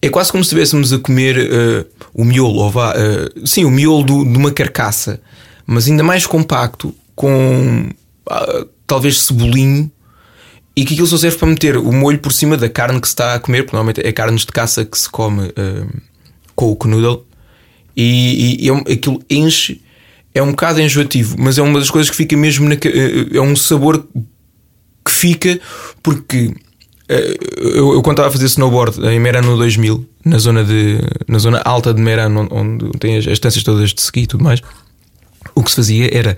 é 0.00 0.08
quase 0.08 0.32
como 0.32 0.42
se 0.42 0.48
estivéssemos 0.48 0.92
a 0.92 0.98
comer 0.98 1.38
uh, 1.38 1.86
o 2.12 2.24
miolo, 2.24 2.60
ou 2.60 2.70
vá, 2.70 2.92
uh, 2.92 3.46
sim, 3.46 3.64
o 3.64 3.70
miolo 3.70 4.02
do, 4.02 4.24
de 4.24 4.36
uma 4.36 4.50
carcaça, 4.50 5.20
mas 5.66 5.86
ainda 5.86 6.02
mais 6.02 6.26
compacto, 6.26 6.94
com 7.14 7.88
uh, 8.28 8.68
talvez 8.86 9.22
cebolinho 9.22 9.90
e 10.74 10.84
que 10.84 10.94
aquilo 10.94 11.06
só 11.06 11.18
serve 11.18 11.36
para 11.36 11.48
meter 11.48 11.76
o 11.76 11.92
molho 11.92 12.18
por 12.18 12.32
cima 12.32 12.56
da 12.56 12.68
carne 12.68 13.00
que 13.00 13.06
se 13.06 13.12
está 13.12 13.34
a 13.34 13.40
comer, 13.40 13.62
porque 13.62 13.76
normalmente 13.76 14.06
é 14.06 14.12
carnes 14.12 14.42
de 14.42 14.46
caça 14.46 14.84
que 14.84 14.98
se 14.98 15.08
come 15.08 15.48
uh, 15.48 16.00
com 16.54 16.70
o 16.70 16.76
canoodle, 16.76 17.24
e, 17.96 18.58
e, 18.62 18.66
e 18.66 18.70
é 18.70 18.92
aquilo 18.94 19.22
enche, 19.28 19.82
é 20.34 20.42
um 20.42 20.50
bocado 20.50 20.80
enjoativo, 20.80 21.36
mas 21.38 21.58
é 21.58 21.62
uma 21.62 21.78
das 21.78 21.90
coisas 21.90 22.10
que 22.10 22.16
fica 22.16 22.36
mesmo 22.36 22.68
na, 22.68 22.74
uh, 22.74 23.36
é 23.36 23.40
um 23.40 23.54
sabor 23.54 24.06
que 25.04 25.10
fica 25.10 25.60
porque 26.02 26.46
uh, 26.46 26.54
eu, 27.58 27.92
eu, 27.94 28.02
quando 28.02 28.14
estava 28.14 28.28
a 28.28 28.32
fazer 28.32 28.46
snowboard 28.46 29.06
em 29.06 29.20
Merano 29.20 29.56
2000, 29.58 30.08
na 30.24 30.38
zona, 30.38 30.64
de, 30.64 30.98
na 31.28 31.38
zona 31.38 31.60
alta 31.64 31.92
de 31.92 32.00
Merano, 32.00 32.48
onde, 32.50 32.86
onde 32.86 32.98
tem 32.98 33.18
as, 33.18 33.26
as 33.26 33.34
estâncias 33.34 33.62
todas 33.62 33.90
de 33.90 34.00
ski 34.00 34.20
e 34.20 34.26
tudo 34.26 34.42
mais, 34.42 34.62
o 35.54 35.62
que 35.62 35.70
se 35.70 35.76
fazia 35.76 36.16
era 36.16 36.36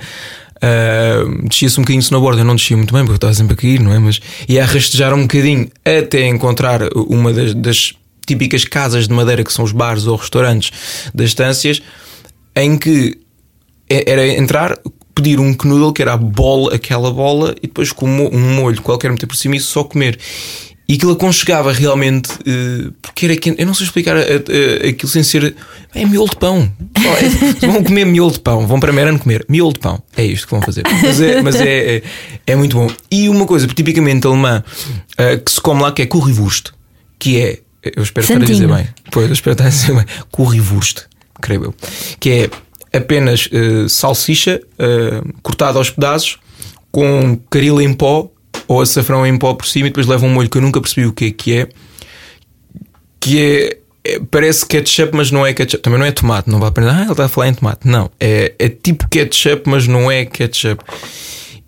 Uh, 0.65 1.47
descia-se 1.47 1.79
um 1.79 1.83
bocadinho 1.83 2.01
de 2.01 2.07
snowboard, 2.07 2.39
eu 2.39 2.45
não 2.45 2.57
descia 2.57 2.77
muito 2.77 2.95
bem 2.95 3.03
porque 3.03 3.17
estava 3.17 3.35
sempre 3.35 3.53
a 3.53 3.57
cair, 3.57 3.81
não 3.81 3.93
é? 3.93 3.99
Mas 3.99 4.21
ia 4.49 4.63
a 4.63 4.67
rastejar 4.67 5.13
um 5.13 5.23
bocadinho 5.23 5.69
até 5.85 6.27
encontrar 6.27 6.81
uma 6.95 7.33
das, 7.35 7.53
das 7.53 7.93
típicas 8.27 8.65
casas 8.65 9.07
de 9.07 9.13
madeira 9.13 9.45
que 9.45 9.53
são 9.53 9.65
os 9.65 9.73
bares 9.73 10.07
ou 10.07 10.17
restaurantes 10.17 10.71
das 11.15 11.27
estâncias, 11.27 11.83
em 12.57 12.79
que 12.79 13.19
era 13.89 14.27
entrar, 14.27 14.79
pedir 15.15 15.39
um 15.39 15.53
canoodle 15.53 15.93
que 15.93 16.01
era 16.01 16.15
a 16.15 16.17
bola, 16.17 16.75
aquela 16.75 17.13
bola, 17.13 17.55
e 17.59 17.67
depois 17.67 17.93
com 17.93 18.07
um 18.07 18.55
molho 18.55 18.81
qualquer 18.81 19.11
meter 19.11 19.27
por 19.27 19.37
cima 19.37 19.57
e 19.57 19.61
só 19.61 19.85
comer. 19.85 20.19
E 20.87 20.95
aquilo 20.95 21.13
aconchegava 21.13 21.73
realmente, 21.73 22.31
uh, 22.31 22.93
porque 23.01 23.25
era 23.25 23.37
quente. 23.37 23.59
Eu 23.61 23.67
não 23.67 23.73
sei 23.73 23.87
explicar 23.87 24.17
uh, 24.17 24.21
uh, 24.21 24.89
aquilo 24.89 25.09
sem 25.09 25.23
ser. 25.23 25.57
É 25.95 26.05
miolo 26.05 26.29
de 26.29 26.37
pão. 26.37 26.71
É, 27.05 27.67
vão 27.67 27.85
comer 27.85 28.07
miolo 28.07 28.33
de 28.33 28.41
pão, 28.41 28.67
vão 28.67 28.81
para 28.81 28.91
Merano 28.91 29.19
comer 29.19 29.45
miolo 29.47 29.75
de 29.75 29.79
pão. 29.79 30.03
É 30.17 30.25
isto 30.25 30.47
que 30.47 30.53
vão 30.53 30.63
fazer. 30.63 30.83
Mas 31.03 31.21
é, 31.21 31.43
mas 31.43 31.57
é, 31.57 31.97
é, 31.97 32.03
é 32.47 32.57
muito 32.57 32.77
bom. 32.79 32.91
E 33.11 33.29
uma 33.29 33.47
coisa 33.47 33.67
tipicamente 33.67 34.27
alemã 34.27 34.65
que 35.45 35.53
se 35.53 35.61
come 35.61 35.83
lá 35.83 35.93
que 35.93 36.01
é 36.01 36.07
currywurst, 36.07 36.71
que 37.19 37.39
é. 37.39 37.61
Eu 37.95 38.03
espero 38.03 38.27
Santinho. 38.27 38.45
estar 38.45 38.65
a 38.65 38.69
dizer 38.69 38.85
bem. 38.85 38.95
Pois, 39.11 39.27
eu 39.27 39.33
espero 39.35 39.53
estar 39.53 39.67
a 39.67 39.69
dizer 39.69 39.95
bem. 39.95 40.05
Currywurst, 40.33 41.03
creio 41.43 41.65
eu. 41.65 41.75
Que 42.19 42.51
é 42.93 42.97
apenas 42.97 43.49
salsicha 43.89 44.61
cortada 45.43 45.79
aos 45.79 45.91
pedaços 45.91 46.39
com 46.91 47.39
caril 47.51 47.83
em 47.83 47.93
pó 47.93 48.31
ou 48.67 48.81
açafrão 48.81 49.27
em 49.27 49.37
pó 49.37 49.55
por 49.55 49.67
cima 49.67 49.87
e 49.87 49.91
depois 49.91 50.07
leva 50.07 50.25
um 50.25 50.29
molho 50.29 50.49
que 50.49 50.59
eu 50.59 50.63
nunca 50.63 50.81
percebi 50.81 51.07
o 51.07 51.13
que 51.13 51.27
é 51.27 51.31
que 51.31 51.59
é. 51.59 51.69
Que 53.21 53.41
é, 53.41 53.79
é 54.05 54.21
parece 54.31 54.67
ketchup, 54.67 55.17
mas 55.17 55.31
não 55.31 55.47
é 55.47 55.53
ketchup. 55.53 55.83
Também 55.83 55.99
não 55.99 56.07
é 56.07 56.13
tomate. 56.13 56.51
Não 56.51 56.59
vai 56.59 56.69
aprender, 56.69 56.91
ah, 56.91 57.03
ele 57.03 57.11
está 57.11 57.25
a 57.25 57.29
falar 57.29 57.49
em 57.49 57.55
tomate. 57.55 57.87
Não, 57.87 58.11
é, 58.21 58.55
é 58.59 58.69
tipo 58.69 59.09
ketchup, 59.09 59.69
mas 59.69 59.87
não 59.87 60.11
é 60.11 60.25
ketchup. 60.25 60.83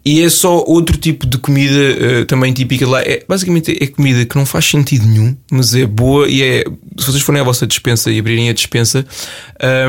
E 0.06 0.22
é 0.22 0.28
só 0.28 0.62
outro 0.64 0.96
tipo 0.96 1.26
de 1.26 1.36
comida 1.36 1.74
uh, 1.74 2.24
também 2.26 2.52
típica 2.52 2.86
lá. 2.86 3.02
É, 3.02 3.24
basicamente 3.28 3.76
é 3.80 3.88
comida 3.88 4.24
que 4.24 4.36
não 4.36 4.46
faz 4.46 4.64
sentido 4.64 5.04
nenhum, 5.04 5.34
mas 5.50 5.74
é 5.74 5.84
boa 5.84 6.28
e 6.28 6.44
é. 6.44 6.64
Se 6.96 7.06
vocês 7.06 7.24
forem 7.24 7.40
à 7.40 7.44
vossa 7.44 7.66
dispensa 7.66 8.08
e 8.12 8.20
abrirem 8.20 8.48
a 8.48 8.52
dispensa, 8.52 9.04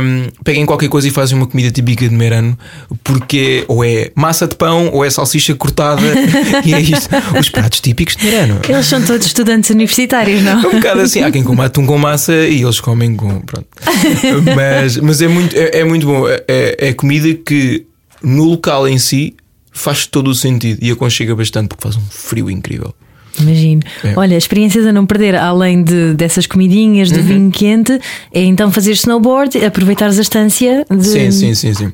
um, 0.01 0.27
peguem 0.43 0.65
qualquer 0.65 0.89
coisa 0.89 1.07
e 1.07 1.11
fazem 1.11 1.37
uma 1.37 1.45
comida 1.45 1.69
típica 1.69 2.09
de 2.09 2.15
Merano, 2.15 2.57
porque 3.03 3.63
ou 3.67 3.85
é 3.85 4.11
massa 4.15 4.47
de 4.47 4.55
pão 4.55 4.89
ou 4.91 5.05
é 5.05 5.09
salsicha 5.11 5.53
cortada 5.53 6.01
e 6.65 6.73
é 6.73 6.81
isto. 6.81 7.09
Os 7.39 7.49
pratos 7.49 7.79
típicos 7.79 8.15
de 8.15 8.25
Merano. 8.25 8.59
Eles 8.67 8.87
são 8.87 8.99
todos 9.05 9.27
estudantes 9.27 9.69
universitários, 9.69 10.41
não? 10.41 10.63
É 10.63 10.67
um 10.67 10.71
bocado 10.77 11.01
assim, 11.01 11.21
há 11.21 11.29
quem 11.29 11.43
coma 11.43 11.65
atum 11.65 11.85
com 11.85 11.97
massa 11.99 12.33
e 12.33 12.63
eles 12.63 12.79
comem 12.79 13.15
com. 13.15 13.39
Pronto. 13.41 13.67
mas, 14.55 14.97
mas 14.97 15.21
é 15.21 15.27
muito, 15.27 15.55
é, 15.55 15.81
é 15.81 15.83
muito 15.83 16.07
bom. 16.07 16.27
É, 16.27 16.87
é 16.89 16.93
comida 16.93 17.31
que 17.35 17.85
no 18.23 18.45
local 18.45 18.87
em 18.87 18.97
si 18.97 19.35
faz 19.77 20.05
todo 20.05 20.29
o 20.29 20.35
sentido 20.35 20.79
e 20.81 20.91
aconchega 20.91 21.35
bastante 21.35 21.69
porque 21.69 21.83
faz 21.83 21.95
um 21.95 22.05
frio 22.09 22.49
incrível. 22.49 22.93
Imagino. 23.39 23.81
É. 24.03 24.13
Olha, 24.17 24.35
experiências 24.35 24.85
a 24.85 24.91
não 24.91 25.05
perder, 25.05 25.35
além 25.35 25.83
de, 25.83 26.13
dessas 26.13 26.47
comidinhas, 26.47 27.11
do 27.11 27.19
uhum. 27.19 27.25
vinho 27.25 27.51
quente, 27.51 27.99
é 28.33 28.41
então 28.41 28.71
fazer 28.71 28.91
snowboard, 28.93 29.63
aproveitar 29.63 30.09
a 30.09 30.09
estância. 30.09 30.85
De... 30.89 31.03
Sim, 31.05 31.31
sim, 31.31 31.53
sim, 31.53 31.73
sim. 31.73 31.93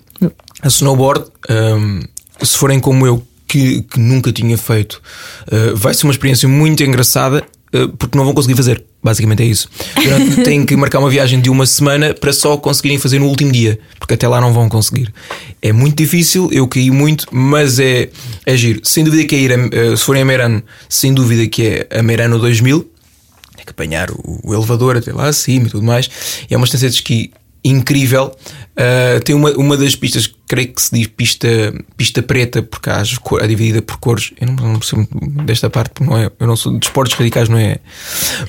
A 0.61 0.67
snowboard, 0.67 1.25
um, 1.49 2.01
se 2.41 2.57
forem 2.57 2.79
como 2.79 3.05
eu, 3.05 3.21
que, 3.45 3.81
que 3.81 3.99
nunca 3.99 4.31
tinha 4.31 4.57
feito, 4.57 5.01
uh, 5.51 5.75
vai 5.75 5.93
ser 5.93 6.05
uma 6.05 6.13
experiência 6.13 6.47
muito 6.47 6.81
engraçada 6.81 7.43
porque 7.97 8.17
não 8.17 8.25
vão 8.25 8.33
conseguir 8.33 8.55
fazer. 8.55 8.83
Basicamente 9.01 9.43
é 9.43 9.45
isso. 9.45 9.67
Durante, 9.95 10.41
têm 10.43 10.65
que 10.65 10.75
marcar 10.75 10.99
uma 10.99 11.09
viagem 11.09 11.41
de 11.41 11.49
uma 11.49 11.65
semana 11.65 12.13
para 12.13 12.31
só 12.31 12.55
conseguirem 12.57 12.99
fazer 12.99 13.19
no 13.19 13.27
último 13.27 13.51
dia, 13.51 13.79
porque 13.99 14.13
até 14.13 14.27
lá 14.27 14.39
não 14.39 14.53
vão 14.53 14.69
conseguir. 14.69 15.13
É 15.61 15.71
muito 15.71 15.95
difícil, 15.95 16.49
eu 16.51 16.67
caí 16.67 16.91
muito, 16.91 17.25
mas 17.31 17.79
é, 17.79 18.09
é 18.45 18.55
giro. 18.55 18.79
Sem 18.83 19.03
dúvida 19.03 19.25
que 19.25 19.35
é 19.35 19.39
ir, 19.39 19.51
a, 19.51 19.55
eh, 19.55 19.95
se 19.95 20.03
forem 20.03 20.21
a 20.21 20.25
Merano, 20.25 20.63
sem 20.87 21.13
dúvida 21.13 21.47
que 21.47 21.65
é 21.65 21.99
a 21.99 22.03
Merano 22.03 22.39
2000, 22.39 22.89
tem 23.55 23.65
que 23.65 23.71
apanhar 23.71 24.09
o, 24.11 24.53
elevador 24.53 24.97
até 24.97 25.11
lá 25.11 25.27
acima 25.27 25.67
e 25.67 25.69
tudo 25.69 25.83
mais. 25.83 26.09
É 26.49 26.57
uma 26.57 26.65
estância 26.65 26.89
de 26.89 26.95
esqui 26.95 27.31
incrível. 27.63 28.35
Uh, 28.73 29.19
tem 29.23 29.35
uma, 29.35 29.51
uma 29.51 29.77
das 29.77 29.95
pistas, 29.95 30.33
creio 30.47 30.73
que 30.73 30.81
se 30.81 30.93
diz 30.93 31.07
pista, 31.07 31.47
pista 31.95 32.21
preta, 32.21 32.61
porque 32.63 32.89
há 32.89 33.01
a 33.01 33.47
dividida 33.47 33.81
por 33.81 33.97
cores. 33.97 34.31
Eu 34.39 34.47
não, 34.47 34.55
não 34.55 34.79
percebo 34.79 35.07
desta 35.45 35.69
parte, 35.69 35.91
porque 35.91 36.09
não 36.09 36.17
é, 36.17 36.31
eu 36.39 36.47
não 36.47 36.55
sou 36.55 36.77
de 36.77 36.85
esportes 36.85 37.17
radicais, 37.17 37.49
não 37.49 37.57
é? 37.57 37.77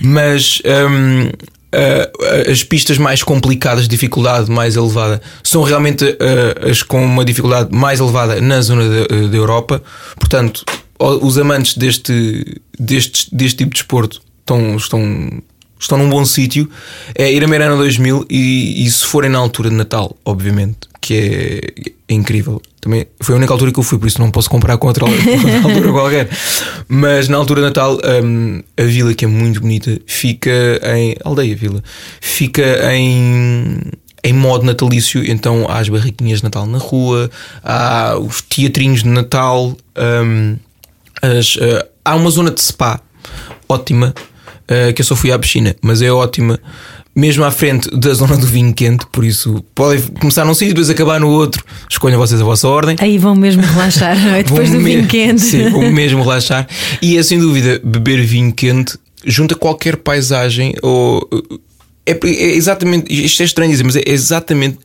Mas. 0.01 0.63
Um, 0.65 1.31
Uh, 1.75 2.53
as 2.53 2.63
pistas 2.63 2.99
mais 2.99 3.25
complicadas, 3.25 3.89
dificuldade 3.89 4.49
mais 4.49 4.77
elevada, 4.77 5.21
são 5.43 5.65
realmente 5.65 6.05
uh, 6.05 6.71
as 6.71 6.85
com 6.85 7.05
uma 7.05 7.25
dificuldade 7.25 7.75
mais 7.75 7.99
elevada 7.99 8.41
na 8.41 8.61
zona 8.61 8.85
da 8.89 9.37
Europa. 9.37 9.83
Portanto, 10.15 10.65
os 11.01 11.37
amantes 11.37 11.77
deste, 11.77 12.61
deste, 12.79 13.35
deste 13.35 13.57
tipo 13.57 13.71
de 13.71 13.81
desporto 13.81 14.23
estão, 14.41 14.77
estão 14.77 15.43
estão 15.85 15.99
num 15.99 16.09
bom 16.09 16.25
sítio, 16.25 16.69
é 17.15 17.33
ir 17.33 17.45
a 17.45 17.47
Meirana 17.47 17.77
2000 17.77 18.27
e, 18.29 18.85
e 18.85 18.91
se 18.91 19.05
forem 19.05 19.31
na 19.31 19.39
altura 19.39 19.71
de 19.71 19.77
Natal, 19.77 20.17
obviamente, 20.25 20.79
que 21.01 21.15
é, 21.15 21.91
é, 22.09 22.15
incrível. 22.15 22.61
Também 22.81 23.07
foi 23.21 23.35
a 23.35 23.39
única 23.39 23.53
altura 23.53 23.73
que 23.73 23.79
eu 23.79 23.83
fui, 23.83 23.99
por 23.99 24.07
isso 24.07 24.21
não 24.21 24.31
posso 24.31 24.49
comparar 24.51 24.77
com 24.79 24.89
outra, 24.89 25.05
outra 25.09 25.63
altura 25.63 25.93
qualquer. 25.93 26.29
Mas 26.89 27.29
na 27.29 27.37
altura 27.37 27.61
de 27.61 27.67
Natal, 27.67 27.99
um, 28.23 28.63
a 28.77 28.83
vila 28.83 29.15
que 29.15 29.25
é 29.25 29.29
muito 29.29 29.61
bonita 29.61 30.01
fica 30.07 30.51
em. 30.97 31.15
Aldeia 31.25 31.57
Vila, 31.57 31.83
fica 32.21 32.95
em 32.95 33.81
em 34.27 34.33
modo 34.33 34.65
natalício, 34.65 35.23
então 35.31 35.67
há 35.69 35.81
as 35.81 35.91
barraquinhas 35.91 36.39
de 36.39 36.45
Natal 36.45 36.65
na 36.65 36.79
rua, 36.79 37.31
há 37.63 38.17
os 38.19 38.41
teatrinhos 38.41 39.03
de 39.03 39.09
Natal, 39.11 39.77
um, 40.25 40.57
as, 41.21 41.57
uh, 41.57 41.85
há 42.03 42.17
uma 42.17 42.31
zona 42.31 42.51
de 42.51 42.63
spa 42.63 43.03
ótima 43.69 44.15
uh, 44.71 44.93
que 44.93 45.01
eu 45.01 45.05
só 45.05 45.17
fui 45.17 45.33
à 45.33 45.39
piscina, 45.39 45.75
mas 45.83 46.03
é 46.03 46.11
ótima. 46.11 46.59
Mesmo 47.17 47.45
à 47.45 47.51
frente 47.53 47.89
da 47.97 48.13
zona 48.13 48.37
do 48.37 48.45
vinho 48.45 48.75
quente, 48.75 49.07
por 49.13 49.25
isso 49.25 49.65
podem 49.73 50.03
começar 50.21 50.45
num 50.45 50.53
sítio 50.53 50.71
e 50.71 50.75
depois 50.75 50.91
acabar 50.91 51.21
no 51.21 51.29
outro. 51.29 51.65
Escolham 51.89 52.19
vocês 52.19 52.41
a 52.41 52.45
vossa 52.45 52.67
ordem. 52.67 52.97
Aí 52.99 53.19
vão 53.19 53.37
mesmo 53.37 53.63
relaxar, 53.63 54.19
não 54.19 54.35
é? 54.35 54.43
Depois 54.43 54.69
do 54.73 54.81
vinho 54.81 55.07
quente. 55.07 55.41
Sim, 55.41 55.71
vão 55.71 55.91
mesmo 55.93 56.23
relaxar. 56.23 56.67
E 57.01 57.17
é 57.17 57.23
sem 57.23 57.39
dúvida 57.39 57.81
beber 57.85 58.21
vinho 58.21 58.53
quente 58.53 58.99
junto 59.25 59.55
a 59.55 59.57
qualquer 59.57 59.97
paisagem 59.97 60.75
ou. 60.83 61.29
É, 62.05 62.19
é 62.25 62.57
exatamente. 62.57 63.13
Isto 63.13 63.43
é 63.43 63.45
estranho 63.47 63.71
dizer, 63.71 63.85
mas 63.85 63.95
é 63.95 64.03
exatamente 64.07 64.79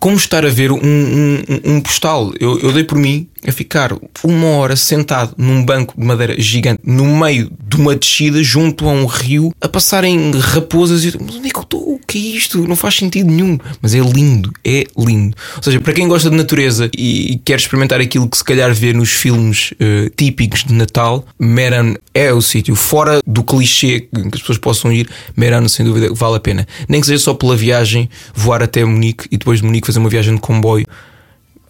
como 0.00 0.16
estar 0.16 0.44
a 0.44 0.48
ver 0.48 0.70
um, 0.72 0.78
um, 0.82 1.42
um 1.64 1.80
postal. 1.80 2.32
Eu, 2.38 2.58
eu 2.60 2.72
dei 2.72 2.84
por 2.84 2.98
mim 2.98 3.28
a 3.46 3.52
ficar 3.52 3.96
uma 4.24 4.48
hora 4.48 4.76
sentado 4.76 5.34
num 5.36 5.64
banco 5.64 5.94
de 5.96 6.04
madeira 6.04 6.40
gigante 6.40 6.80
no 6.84 7.04
meio 7.04 7.50
de 7.68 7.76
uma 7.76 7.94
descida 7.94 8.42
junto 8.42 8.88
a 8.88 8.92
um 8.92 9.06
rio 9.06 9.52
a 9.60 9.68
passarem 9.68 10.32
raposas 10.38 11.04
e 11.04 11.08
eu, 11.08 11.20
onde 11.20 11.48
é 11.48 11.50
que 11.50 11.58
eu 11.58 11.62
estou? 11.62 11.97
Que 12.08 12.16
é 12.16 12.36
isto? 12.36 12.66
Não 12.66 12.74
faz 12.74 12.96
sentido 12.96 13.30
nenhum. 13.30 13.58
Mas 13.82 13.94
é 13.94 13.98
lindo, 13.98 14.50
é 14.64 14.86
lindo. 14.96 15.36
Ou 15.58 15.62
seja, 15.62 15.78
para 15.78 15.92
quem 15.92 16.08
gosta 16.08 16.30
de 16.30 16.36
natureza 16.36 16.90
e, 16.96 17.38
quer 17.44 17.58
experimentar 17.58 18.00
aquilo 18.00 18.26
que 18.26 18.38
se 18.38 18.42
calhar 18.42 18.72
vê 18.72 18.94
nos 18.94 19.10
filmes 19.10 19.72
uh, 19.72 20.08
típicos 20.16 20.64
de 20.64 20.72
Natal, 20.72 21.26
Meran 21.38 21.96
é 22.14 22.32
o 22.32 22.40
sítio. 22.40 22.74
Fora 22.74 23.20
do 23.26 23.44
clichê 23.44 24.00
que 24.00 24.20
as 24.32 24.40
pessoas 24.40 24.56
possam 24.56 24.90
ir, 24.90 25.06
Meran 25.36 25.68
sem 25.68 25.84
dúvida 25.84 26.10
vale 26.14 26.36
a 26.36 26.40
pena. 26.40 26.66
Nem 26.88 26.98
que 26.98 27.06
seja 27.06 27.22
só 27.22 27.34
pela 27.34 27.54
viagem, 27.54 28.08
voar 28.34 28.62
até 28.62 28.82
Munique 28.82 29.26
e 29.30 29.36
depois 29.36 29.60
de 29.60 29.66
Munique 29.66 29.86
fazer 29.86 29.98
uma 29.98 30.08
viagem 30.08 30.34
de 30.34 30.40
comboio. 30.40 30.86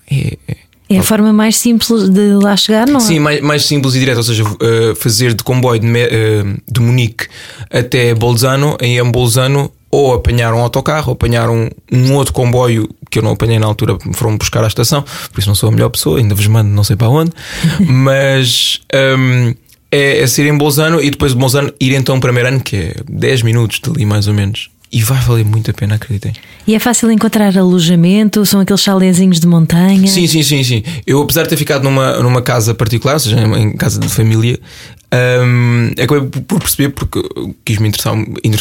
É, 0.09 0.39
é 0.47 0.57
é 0.89 0.99
a 0.99 1.03
forma 1.03 1.33
mais 1.33 1.57
simples 1.57 2.09
de 2.09 2.35
lá 2.35 2.57
chegar, 2.57 2.87
não 2.87 2.97
é? 2.97 3.01
Sim, 3.01 3.19
mais, 3.19 3.41
mais 3.41 3.65
simples 3.67 3.95
e 3.95 4.01
direta, 4.01 4.19
ou 4.19 4.25
seja, 4.25 4.43
uh, 4.43 4.97
fazer 4.97 5.35
de 5.35 5.45
comboio 5.45 5.81
de, 5.81 5.87
uh, 5.87 6.63
de 6.67 6.81
Munique 6.81 7.27
até 7.71 8.15
Bolzano, 8.15 8.77
em 8.81 9.03
Bolzano, 9.05 9.71
ou 9.91 10.15
apanhar 10.15 10.55
um 10.55 10.61
autocarro, 10.61 11.09
ou 11.09 11.13
apanhar 11.13 11.51
um, 11.51 11.69
um, 11.93 12.15
outro 12.15 12.33
comboio 12.33 12.89
que 13.11 13.19
eu 13.19 13.23
não 13.23 13.33
apanhei 13.33 13.59
na 13.59 13.67
altura, 13.67 13.99
foram 14.15 14.37
buscar 14.37 14.65
à 14.65 14.67
estação, 14.67 15.03
por 15.33 15.39
isso 15.39 15.49
não 15.49 15.55
sou 15.55 15.69
a 15.69 15.73
melhor 15.73 15.91
pessoa, 15.91 16.19
ainda 16.19 16.35
vos 16.35 16.47
mando 16.47 16.71
não 16.71 16.85
sei 16.85 16.97
para 16.97 17.09
onde, 17.09 17.33
mas 17.81 18.81
um, 19.19 19.55
é, 19.91 20.21
é 20.21 20.27
ser 20.27 20.47
em 20.47 20.57
Bolzano 20.57 21.03
e 21.03 21.11
depois 21.11 21.33
de 21.33 21.39
Bolzano 21.39 21.73
ir 21.81 21.95
então 21.95 22.21
para 22.21 22.33
Merano, 22.33 22.61
que 22.61 22.77
é 22.77 22.95
10 23.09 23.43
minutos 23.43 23.81
dali 23.81 24.05
mais 24.05 24.29
ou 24.29 24.35
menos. 24.35 24.71
E 24.91 25.03
vai 25.03 25.21
valer 25.21 25.45
muito 25.45 25.71
a 25.71 25.75
pena, 25.75 25.97
acreditem. 25.97 26.33
E 26.67 26.75
é 26.75 26.79
fácil 26.79 27.11
encontrar 27.11 27.57
alojamento? 27.57 28.45
São 28.47 28.61
aqueles 28.61 28.81
chalezinhos 28.81 29.39
de 29.39 29.47
montanha? 29.47 30.07
Sim, 30.07 30.27
sim, 30.27 30.43
sim, 30.43 30.63
sim. 30.63 30.83
Eu, 31.07 31.23
apesar 31.23 31.43
de 31.43 31.51
ter 31.51 31.57
ficado 31.57 31.83
numa, 31.83 32.19
numa 32.23 32.41
casa 32.41 32.75
particular, 32.75 33.15
ou 33.15 33.21
seja, 33.21 33.39
em 33.39 33.77
casa 33.77 34.01
de 34.01 34.09
família, 34.09 34.59
um, 35.11 35.91
acabei 36.03 36.29
por 36.29 36.59
perceber 36.59 36.91
porque 36.91 37.23
quis 37.65 37.79
me 37.79 37.89
interessar, 37.89 38.15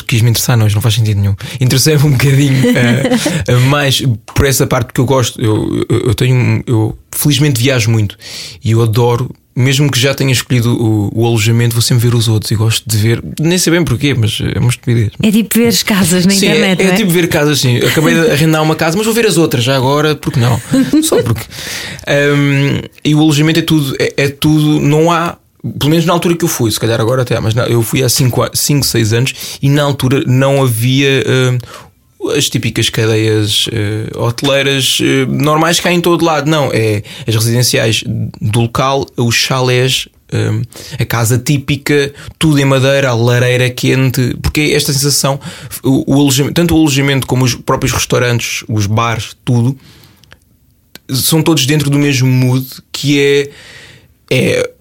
quis 0.07 0.21
me 0.21 0.29
interessar, 0.29 0.57
não, 0.57 0.67
não 0.67 0.81
faz 0.81 0.95
sentido 0.95 1.19
nenhum. 1.19 1.35
Interessei-me 1.59 2.03
um 2.03 2.11
bocadinho 2.11 2.55
uh, 2.71 3.61
mais 3.67 4.01
por 4.33 4.45
essa 4.45 4.65
parte 4.65 4.93
que 4.93 4.99
eu 4.99 5.05
gosto. 5.05 5.41
Eu, 5.41 5.85
eu, 5.89 5.99
eu 6.07 6.15
tenho, 6.15 6.63
eu 6.65 6.97
felizmente 7.11 7.61
viajo 7.61 7.89
muito 7.89 8.17
e 8.63 8.71
eu 8.71 8.81
adoro 8.81 9.29
mesmo 9.57 9.89
que 9.89 9.99
já 9.99 10.13
tenha 10.13 10.31
escolhido 10.31 10.71
o, 10.71 11.09
o, 11.15 11.25
alojamento, 11.25 11.73
vou 11.73 11.81
sempre 11.81 12.07
ver 12.07 12.15
os 12.15 12.27
outros 12.27 12.51
e 12.51 12.55
gosto 12.55 12.83
de 12.87 12.95
ver, 12.95 13.23
nem 13.39 13.57
sei 13.57 13.73
bem 13.73 13.83
porquê, 13.83 14.13
mas 14.13 14.37
é 14.39 14.59
uma 14.59 14.69
estupidez. 14.69 15.09
É 15.23 15.31
tipo 15.31 15.57
ver 15.57 15.67
as 15.67 15.81
casas 15.81 16.27
na 16.27 16.31
sim, 16.31 16.45
internet. 16.45 16.79
É, 16.79 16.85
é, 16.85 16.89
é, 16.89 16.95
tipo 16.95 17.09
ver 17.09 17.27
casas, 17.27 17.59
sim. 17.59 17.77
Acabei 17.77 18.13
de 18.13 18.29
arrendar 18.29 18.61
uma 18.61 18.75
casa, 18.75 18.95
mas 18.95 19.07
vou 19.07 19.15
ver 19.15 19.25
as 19.25 19.35
outras 19.35 19.63
já 19.63 19.75
agora, 19.75 20.15
porque 20.15 20.39
não? 20.39 20.61
Só 21.01 21.23
porque. 21.23 21.41
Um, 22.07 22.81
e 23.03 23.15
o 23.15 23.19
alojamento 23.19 23.59
é 23.59 23.63
tudo, 23.63 23.95
é, 23.99 24.13
é, 24.15 24.27
tudo, 24.29 24.79
não 24.79 25.11
há. 25.11 25.37
Pelo 25.79 25.89
menos 25.89 26.05
na 26.05 26.13
altura 26.13 26.35
que 26.35 26.45
eu 26.45 26.49
fui, 26.49 26.69
se 26.69 26.79
calhar 26.79 27.01
agora 27.01 27.23
até, 27.23 27.39
mas 27.39 27.55
eu 27.67 27.81
fui 27.81 28.03
há 28.03 28.07
5, 28.07 28.51
6 28.53 29.13
anos 29.13 29.33
e 29.59 29.69
na 29.69 29.81
altura 29.81 30.23
não 30.27 30.61
havia 30.61 31.23
uh, 31.25 31.57
as 32.31 32.49
típicas 32.49 32.89
cadeias 32.89 33.67
uh, 33.67 34.21
hoteleiras 34.21 34.99
uh, 34.99 35.31
normais 35.31 35.79
cá 35.79 35.91
em 35.91 36.01
todo 36.01 36.23
lado. 36.23 36.49
Não, 36.49 36.71
é 36.73 37.03
as 37.27 37.35
residenciais 37.35 38.03
do 38.41 38.61
local, 38.61 39.05
os 39.15 39.35
chalés, 39.35 40.07
um, 40.33 40.61
eh, 40.61 41.03
a 41.03 41.05
casa 41.05 41.37
típica, 41.37 42.13
tudo 42.37 42.59
em 42.59 42.65
madeira, 42.65 43.09
a 43.09 43.15
lareira 43.15 43.69
quente, 43.69 44.35
porque 44.41 44.61
é 44.61 44.73
esta 44.73 44.91
sensação, 44.91 45.39
o, 45.83 46.25
o 46.25 46.53
tanto 46.53 46.75
o 46.75 46.77
alojamento 46.77 47.25
como 47.25 47.45
os 47.45 47.55
próprios 47.55 47.93
restaurantes, 47.93 48.63
os 48.67 48.85
bares, 48.85 49.35
tudo, 49.45 49.77
são 51.09 51.41
todos 51.41 51.65
dentro 51.65 51.89
do 51.89 51.97
mesmo 51.97 52.27
mood 52.27 52.67
que 52.91 53.19
é, 53.19 53.49
é 54.29 54.71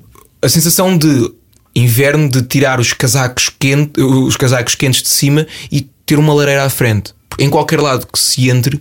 a 0.42 0.48
sensação 0.48 0.96
de 0.96 1.30
inverno 1.74 2.28
de 2.28 2.42
tirar 2.42 2.80
os 2.80 2.92
casacos 2.92 3.48
quentes, 3.48 4.02
os 4.02 4.36
casacos 4.36 4.74
quentes 4.74 5.02
de 5.02 5.08
cima 5.10 5.46
e 5.70 5.82
ter 6.04 6.18
uma 6.18 6.32
lareira 6.32 6.64
à 6.64 6.70
frente 6.70 7.15
em 7.38 7.50
qualquer 7.50 7.80
lado 7.80 8.06
que 8.06 8.18
se 8.18 8.48
entre, 8.50 8.80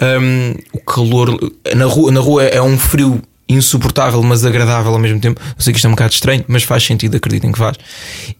um, 0.00 0.54
o 0.72 0.80
calor 0.80 1.52
na 1.74 1.84
rua, 1.86 2.12
na 2.12 2.20
rua 2.20 2.44
é 2.44 2.60
um 2.60 2.78
frio 2.78 3.22
insuportável, 3.48 4.22
mas 4.22 4.44
agradável 4.44 4.92
ao 4.92 4.98
mesmo 4.98 5.20
tempo. 5.20 5.40
Eu 5.40 5.62
sei 5.62 5.72
que 5.72 5.78
isto 5.78 5.86
é 5.86 5.88
um 5.88 5.92
bocado 5.92 6.12
estranho, 6.12 6.44
mas 6.48 6.62
faz 6.62 6.82
sentido, 6.84 7.16
acreditem 7.16 7.52
que 7.52 7.58
faz. 7.58 7.76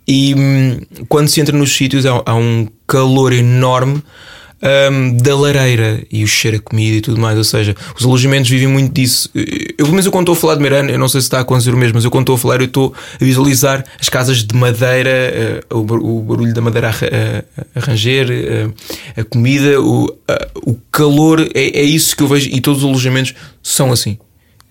E 0.06 0.35
hum, 0.35 0.80
quando 1.09 1.28
se 1.28 1.40
entra 1.40 1.56
nos 1.56 1.75
sítios, 1.75 2.06
há, 2.06 2.23
há, 2.25 2.35
um 2.35 2.68
calor 2.87 3.33
enorme. 3.33 4.02
Hum, 4.90 5.16
da 5.16 5.37
lareira 5.37 6.02
e 6.11 6.25
o 6.25 6.26
cheiro 6.26 6.56
a 6.56 6.61
comida 6.61 6.97
e 6.97 7.00
tudo 7.00 7.21
mais. 7.21 7.37
Ou 7.38 7.44
seja, 7.44 7.75
os 7.99 8.04
alojamentos 8.04 8.49
vivem 8.50 8.68
muito 8.68 8.92
disso. 8.92 9.28
Eu, 9.78 9.87
mas 9.88 10.06
eu 10.06 10.12
quando 10.12 10.25
estou 10.25 10.35
a 10.35 10.37
falar 10.37 10.54
de 10.56 10.61
Meirano, 10.62 10.90
eu 10.90 10.99
não 10.99 11.09
sei 11.09 11.21
se 11.21 11.26
está 11.26 11.38
a 11.38 11.40
acontecer 11.42 11.73
o 11.73 11.76
mesmo, 11.76 11.94
mas 11.97 12.04
eu 12.04 12.11
quando 12.11 12.23
estou 12.25 12.37
a 12.37 12.38
falar, 12.38 12.61
eu 12.61 12.66
estou 12.66 12.94
a 13.21 13.25
visualizar 13.25 13.85
as 14.00 14.09
casas 14.09 14.42
de 14.44 14.54
madeira, 14.56 15.62
uh, 15.73 15.78
o, 15.78 15.85
bar- 15.85 16.00
o 16.02 16.21
barulho 16.23 16.54
da 16.54 16.61
madeira 16.61 16.88
a, 16.88 16.90
a- 16.90 17.90
a 17.90 17.94
uh, 17.94 18.75
a 19.16 19.25
comida, 19.25 19.80
o, 19.80 20.06
o 20.66 20.75
calor, 20.90 21.40
é, 21.54 21.80
é 21.80 21.83
isso 21.83 22.16
que 22.16 22.23
eu 22.23 22.28
vejo 22.28 22.49
e 22.50 22.61
todos 22.61 22.83
os 22.83 22.88
alojamentos 22.88 23.35
são 23.62 23.92
assim. 23.92 24.18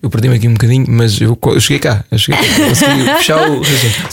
Eu 0.04 0.10
perdi-me 0.10 0.36
aqui 0.36 0.46
um 0.46 0.52
bocadinho, 0.52 0.84
mas 0.86 1.18
eu, 1.18 1.38
eu 1.46 1.60
cheguei 1.60 1.78
cá. 1.78 2.04
Eu 2.12 2.18
cheguei 2.18 2.38
cá. 2.38 2.68
Consegui 2.68 3.04
fechar 3.16 3.50
o. 3.50 3.62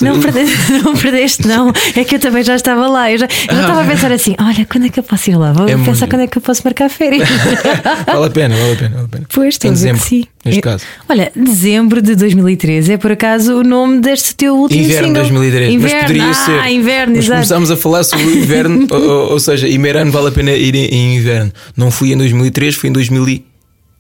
Não 0.01 0.21
perdeste, 0.21 0.71
não 0.83 0.95
perdeste, 0.95 1.45
não. 1.48 1.74
É 1.98 2.03
que 2.05 2.15
eu 2.15 2.19
também 2.19 2.43
já 2.43 2.55
estava 2.55 2.88
lá. 2.88 3.12
Eu 3.12 3.17
já, 3.17 3.25
eu 3.25 3.55
já 3.55 3.62
estava 3.62 3.81
a 3.81 3.86
pensar 3.86 4.10
assim: 4.13 4.33
olha, 4.39 4.65
quando 4.71 4.86
é 4.86 4.89
que 4.89 4.98
eu 5.00 5.03
posso 5.03 5.29
ir 5.29 5.36
lá? 5.36 5.51
Vou 5.51 5.67
É 5.67 5.71
pensar 5.75 5.83
muito- 5.91 6.07
quando 6.07 6.21
é 6.21 6.27
que 6.27 6.38
eu 6.38 6.41
posso 6.41 6.62
marcar 6.63 6.89
férias. 6.89 7.27
Vale 8.07 8.25
a 8.25 8.29
pena, 8.29 8.55
vale 8.55 8.71
a 8.71 8.75
pena. 8.77 8.89
Vale 8.95 9.05
a 9.05 9.07
pena. 9.10 9.25
Pois, 9.33 9.55
estou 9.55 9.69
em 9.69 9.74
a 9.74 9.75
ver 9.75 9.79
que 9.79 9.91
dezembro, 9.91 10.01
sim. 10.07 10.24
neste 10.45 10.60
É- 10.60 10.62
caso. 10.62 10.83
Olha, 11.10 11.31
dezembro 11.36 12.01
de 12.01 12.15
2013 12.15 12.93
é 12.93 12.98
por 12.98 13.12
acaso 13.12 13.57
o 13.60 13.63
nome 13.63 14.00
deste 14.00 14.33
teu 14.33 14.55
último 14.55 14.81
Inverno 14.81 15.07
single. 15.07 15.21
2013, 15.24 15.74
Inverno. 15.75 15.93
mas 15.98 16.01
poderia 16.07 16.29
ah, 16.29 16.33
ser. 16.33 16.71
inverno, 16.71 17.15
mas 17.17 17.25
exato. 17.25 17.36
começámos 17.39 17.71
a 17.71 17.75
falar 17.75 18.03
sobre 18.05 18.25
o 18.27 18.38
inverno, 18.38 18.88
ou, 18.91 19.31
ou- 19.33 19.39
seja, 19.41 19.67
em 19.67 19.77
vale 20.10 20.27
a 20.29 20.31
pena 20.31 20.51
ir 20.51 20.74
em, 20.74 20.86
em 20.86 21.17
inverno. 21.17 21.51
Não 21.75 21.91
fui 21.91 22.13
em 22.13 22.17
2003, 22.17 22.75
fui 22.75 22.89
em 22.89 22.93
2000 22.93 23.43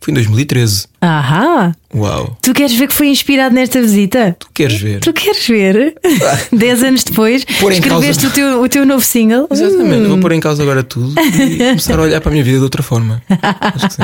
fui 0.01 0.11
em 0.11 0.15
2013. 0.15 0.87
Ahá! 0.99 1.73
Uau, 1.95 2.35
Tu 2.41 2.53
queres 2.53 2.73
ver 2.73 2.87
que 2.87 2.93
foi 2.93 3.07
inspirado 3.09 3.53
nesta 3.55 3.81
visita? 3.81 4.35
tu 4.39 4.47
queres 4.53 4.79
ver? 4.79 4.99
Tu 4.99 5.13
queres 5.13 5.45
ver? 5.47 5.95
Dez 6.51 6.83
anos 6.83 7.03
depois, 7.03 7.43
Pôr 7.59 7.71
em 7.71 7.75
escreveste 7.75 8.23
causa- 8.23 8.27
o, 8.27 8.31
teu, 8.31 8.61
o 8.63 8.69
teu 8.69 8.85
novo 8.85 9.03
single. 9.03 9.47
Exatamente, 9.51 10.05
Hum. 10.05 10.09
vou 10.09 10.17
pôr 10.19 10.31
em 10.33 10.39
causa 10.39 10.61
agora 10.63 10.83
tudo 10.83 11.13
e 11.21 11.57
começar 11.69 11.97
a 11.99 12.01
olhar 12.01 12.19
para 12.21 12.29
a 12.29 12.33
minha 12.33 12.43
vida 12.43 12.57
de 12.57 12.63
outra 12.63 12.81
forma. 12.83 13.21
Acho 13.29 13.87
que 13.87 13.93
sim. 13.93 14.01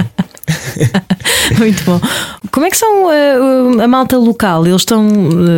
Muito 1.59 1.83
bom. 1.83 1.99
Como 2.51 2.65
é 2.65 2.69
que 2.69 2.77
são 2.77 3.05
uh, 3.05 3.77
uh, 3.77 3.81
a 3.81 3.87
malta 3.87 4.17
local? 4.17 4.65
Eles 4.65 4.81
estão, 4.81 5.07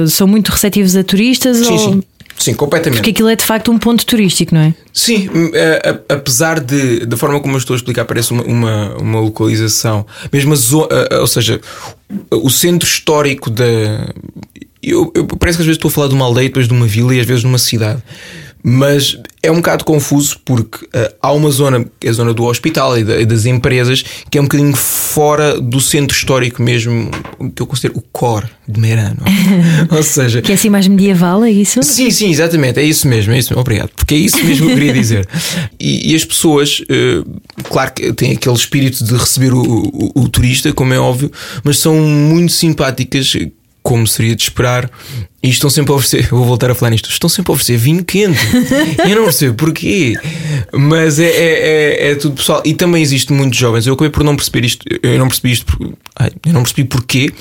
uh, 0.04 0.08
são 0.08 0.28
muito 0.28 0.50
receptivos 0.50 0.96
a 0.96 1.04
turistas? 1.04 1.58
Sim, 1.58 1.72
ou... 1.74 1.80
sim. 1.80 2.04
Sim, 2.40 2.54
completamente. 2.54 3.00
Porque 3.00 3.10
aquilo 3.12 3.28
é 3.30 3.36
de 3.36 3.44
facto 3.44 3.70
um 3.70 3.78
ponto 3.78 4.06
turístico, 4.06 4.56
não 4.56 4.62
é? 4.62 4.74
Sim, 4.94 5.30
a- 5.84 5.90
a- 5.90 6.16
apesar 6.16 6.60
de 6.62 7.06
da 7.06 7.18
forma 7.18 7.40
como 7.42 7.54
eu 7.54 7.58
estou 7.60 7.74
a 7.74 7.78
explicar, 7.78 8.06
parece 8.06 8.32
uma, 8.32 8.44
uma, 8.44 8.96
uma 8.98 9.20
localização, 9.20 10.06
mesmo 10.32 10.54
a 10.54 10.56
zona, 10.56 10.88
ou 11.20 11.28
seja, 11.28 11.60
o 12.32 12.50
centro 12.50 12.88
histórico 12.88 13.50
da. 13.50 13.66
Eu, 14.82 15.12
eu- 15.14 15.28
parece 15.28 15.58
que 15.58 15.62
às 15.64 15.66
vezes 15.68 15.78
estou 15.78 15.90
a 15.90 15.92
falar 15.92 16.08
de 16.08 16.14
uma 16.16 16.24
aldeia, 16.26 16.48
depois 16.48 16.66
de 16.68 16.74
uma 16.74 16.88
vila 16.88 17.14
e 17.14 17.20
às 17.20 17.26
vezes 17.26 17.42
de 17.42 17.48
uma 17.48 17.58
cidade. 17.60 18.02
Mas 18.62 19.18
é 19.42 19.50
um 19.50 19.56
bocado 19.56 19.86
confuso 19.86 20.38
porque 20.44 20.86
ah, 20.94 21.12
há 21.22 21.32
uma 21.32 21.50
zona, 21.50 21.86
que 22.00 22.08
é 22.08 22.10
a 22.10 22.14
zona 22.14 22.34
do 22.34 22.44
hospital 22.44 22.98
e, 22.98 23.04
da- 23.06 23.20
e 23.22 23.26
das 23.26 23.46
empresas, 23.46 24.04
que 24.30 24.38
é 24.38 24.42
um 24.42 24.44
bocadinho 24.44 24.76
fora 24.76 25.60
do 25.62 25.80
centro 25.80 26.16
histórico 26.16 26.62
mesmo, 26.62 27.10
que 27.56 27.62
eu 27.62 27.66
considero 27.66 27.98
o 27.98 28.02
core 28.12 28.48
de 28.68 28.78
Meirano. 28.80 29.24
ou 29.96 30.04
seja, 30.04 30.42
Que 30.42 30.52
é 30.52 30.56
assim 30.56 30.70
mais 30.70 30.88
medieval, 30.90 31.44
é 31.46 31.52
isso? 31.52 31.82
Sim, 31.82 32.12
sim, 32.12 32.30
exatamente, 32.30 32.80
é 32.80 32.84
isso 32.84 33.08
mesmo, 33.08 33.32
é 33.34 33.40
isso 33.40 33.50
mesmo. 33.52 33.62
Obrigado, 33.62 33.92
porque 33.96 34.14
é 34.14 34.18
isso 34.18 34.44
mesmo 34.44 34.66
que 34.68 34.72
eu 34.74 34.76
queria 34.78 34.94
dizer. 34.94 35.28
E, 35.82 36.12
e 36.12 36.16
as 36.16 36.26
pessoas, 36.26 36.82
eh, 36.90 37.24
claro 37.70 37.94
que 37.94 38.12
têm 38.12 38.34
aquele 38.34 38.56
espírito 38.56 39.02
de 39.02 39.16
receber 39.16 39.54
o, 39.54 39.62
o- 39.64 40.12
o 40.24 40.28
turista, 40.28 40.74
como 40.74 40.94
é 40.94 41.00
óbvio, 41.00 41.32
mas 41.64 41.78
são 41.80 41.96
muito 41.96 42.52
simpáticas, 42.52 43.34
como 43.82 44.06
seria 44.08 44.36
de 44.36 44.44
esperar, 44.44 44.90
e 45.42 45.50
estão 45.50 45.70
sempre 45.70 45.94
a 45.94 45.96
oferecer, 45.96 46.28
vou 46.30 46.44
voltar 46.44 46.70
a 46.70 46.76
falar 46.76 46.90
nisto, 46.92 47.10
estão 47.10 47.30
sempre 47.30 47.52
a 47.52 47.54
oferecer 47.54 47.78
vinho 47.78 48.04
quente. 48.04 48.38
Eu 49.08 49.16
não 49.16 49.24
percebo 49.24 49.56
porquê, 49.56 50.14
mas 50.74 51.18
é, 51.18 51.26
é, 51.28 52.08
é, 52.10 52.12
é 52.12 52.16
tudo 52.16 52.36
pessoal. 52.36 52.62
E 52.66 52.74
também 52.74 53.02
existe 53.02 53.32
muitos 53.32 53.58
jovens, 53.58 53.88
eu 53.88 53.94
acabei 53.94 54.10
por 54.10 54.24
não 54.24 54.36
perceber 54.36 54.66
isto, 54.66 54.86
eu 55.02 55.18
não 55.18 55.28
percebi 55.28 55.54
isto, 55.54 55.96
ai, 56.18 56.30
eu 56.46 56.54
não 56.54 56.62
percebi 56.64 56.84
porquê, 56.84 57.32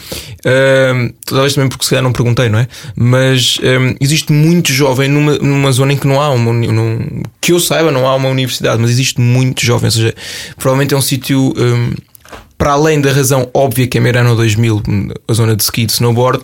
Ahm, 0.46 1.10
talvez 1.26 1.54
também 1.54 1.68
porque 1.68 1.84
se 1.84 1.90
calhar 1.90 2.02
não 2.04 2.12
perguntei, 2.12 2.48
não 2.48 2.60
é? 2.60 2.68
Mas 2.94 3.58
ahm, 3.62 3.96
existe 4.00 4.32
muito 4.32 4.72
jovem 4.72 5.08
numa, 5.08 5.36
numa 5.38 5.72
zona 5.72 5.92
em 5.92 5.96
que 5.96 6.06
não 6.06 6.20
há 6.20 6.30
uma, 6.30 6.52
num- 6.52 7.22
que 7.40 7.50
eu 7.52 7.58
saiba, 7.58 7.90
não 7.90 8.06
há 8.06 8.14
uma 8.14 8.28
universidade, 8.28 8.80
mas 8.80 8.90
existe 8.92 9.20
muito 9.20 9.64
jovem, 9.64 9.86
ou 9.86 9.90
seja, 9.90 10.14
provavelmente 10.56 10.94
é 10.94 10.96
um 10.96 11.02
sítio. 11.02 11.52
ahm, 11.58 11.94
para 12.58 12.72
além 12.72 13.00
da 13.00 13.12
razão 13.12 13.48
óbvia 13.54 13.86
que 13.86 13.96
é 13.96 14.00
Meirano 14.00 14.34
2000, 14.34 14.82
a 15.28 15.32
zona 15.32 15.54
de 15.54 15.62
ski 15.62 15.86
de 15.86 15.92
snowboard, 15.92 16.42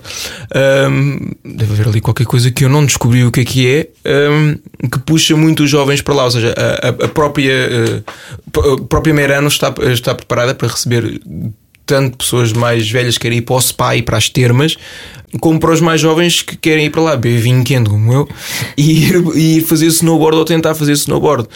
ahm, 0.54 1.32
deve 1.44 1.72
haver 1.72 1.88
ali 1.88 2.00
qualquer 2.00 2.24
coisa 2.24 2.50
que 2.52 2.64
eu 2.64 2.68
não 2.68 2.86
descobri 2.86 3.24
o 3.24 3.32
que 3.32 3.40
é 3.40 3.44
que 3.44 3.66
é, 3.66 3.88
ahm, 4.04 4.54
que 4.90 4.98
puxa 5.00 5.36
muito 5.36 5.64
os 5.64 5.70
jovens 5.70 6.00
para 6.00 6.14
lá. 6.14 6.24
Ou 6.24 6.30
seja, 6.30 6.54
a, 6.56 6.88
a- 6.88 7.08
própria, 7.08 7.50
eh, 7.52 8.02
a 8.56 8.80
própria 8.88 9.12
Meirano 9.12 9.48
está, 9.48 9.74
está 9.92 10.14
preparada 10.14 10.54
para 10.54 10.68
receber 10.68 11.20
tanto 11.84 12.16
pessoas 12.18 12.52
mais 12.52 12.88
velhas 12.88 13.14
que 13.18 13.22
querem 13.22 13.38
ir 13.38 13.42
para 13.42 13.56
o 13.56 13.60
spa 13.60 13.96
e 13.96 14.00
para 14.02 14.16
as 14.16 14.28
termas, 14.28 14.76
como 15.40 15.58
para 15.58 15.72
os 15.72 15.80
mais 15.80 16.00
jovens 16.00 16.40
que 16.42 16.56
querem 16.56 16.86
ir 16.86 16.90
para 16.90 17.02
lá, 17.02 17.16
beber 17.16 17.40
vinho 17.40 17.64
quente 17.64 17.90
como 17.90 18.12
eu, 18.12 18.28
e 18.78 19.04
ir, 19.04 19.22
e 19.34 19.56
ir 19.58 19.62
fazer 19.62 19.86
snowboard 19.86 20.38
ou 20.38 20.44
tentar 20.44 20.74
fazer 20.76 20.92
snowboard. 20.92 21.46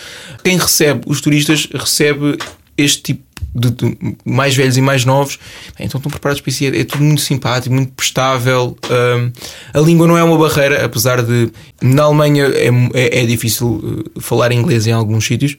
Quem 0.45 0.59
recebe 0.59 1.03
os 1.07 1.21
turistas 1.21 1.69
recebe 1.73 2.37
este 2.77 3.03
tipo 3.03 3.23
de, 3.59 3.71
de 3.71 3.97
mais 4.25 4.55
velhos 4.55 4.77
e 4.77 4.81
mais 4.81 5.05
novos, 5.05 5.39
então 5.79 5.99
estão 5.99 6.11
preparados 6.11 6.41
para 6.41 6.51
isso. 6.51 6.65
É, 6.65 6.81
é 6.81 6.85
tudo 6.85 7.05
muito 7.05 7.21
simpático, 7.21 7.75
muito 7.75 7.93
prestável. 7.93 8.77
Hum, 8.91 9.31
a 9.75 9.81
língua 9.81 10.07
não 10.07 10.17
é 10.17 10.23
uma 10.25 10.39
barreira, 10.39 10.85
apesar 10.85 11.23
de 11.23 11.51
na 11.83 12.05
Alemanha 12.05 12.47
é, 12.47 12.69
é, 12.95 13.23
é 13.23 13.27
difícil 13.27 14.05
eh, 14.17 14.21
falar 14.21 14.53
inglês 14.53 14.87
em 14.87 14.93
alguns 14.93 15.25
sítios. 15.27 15.57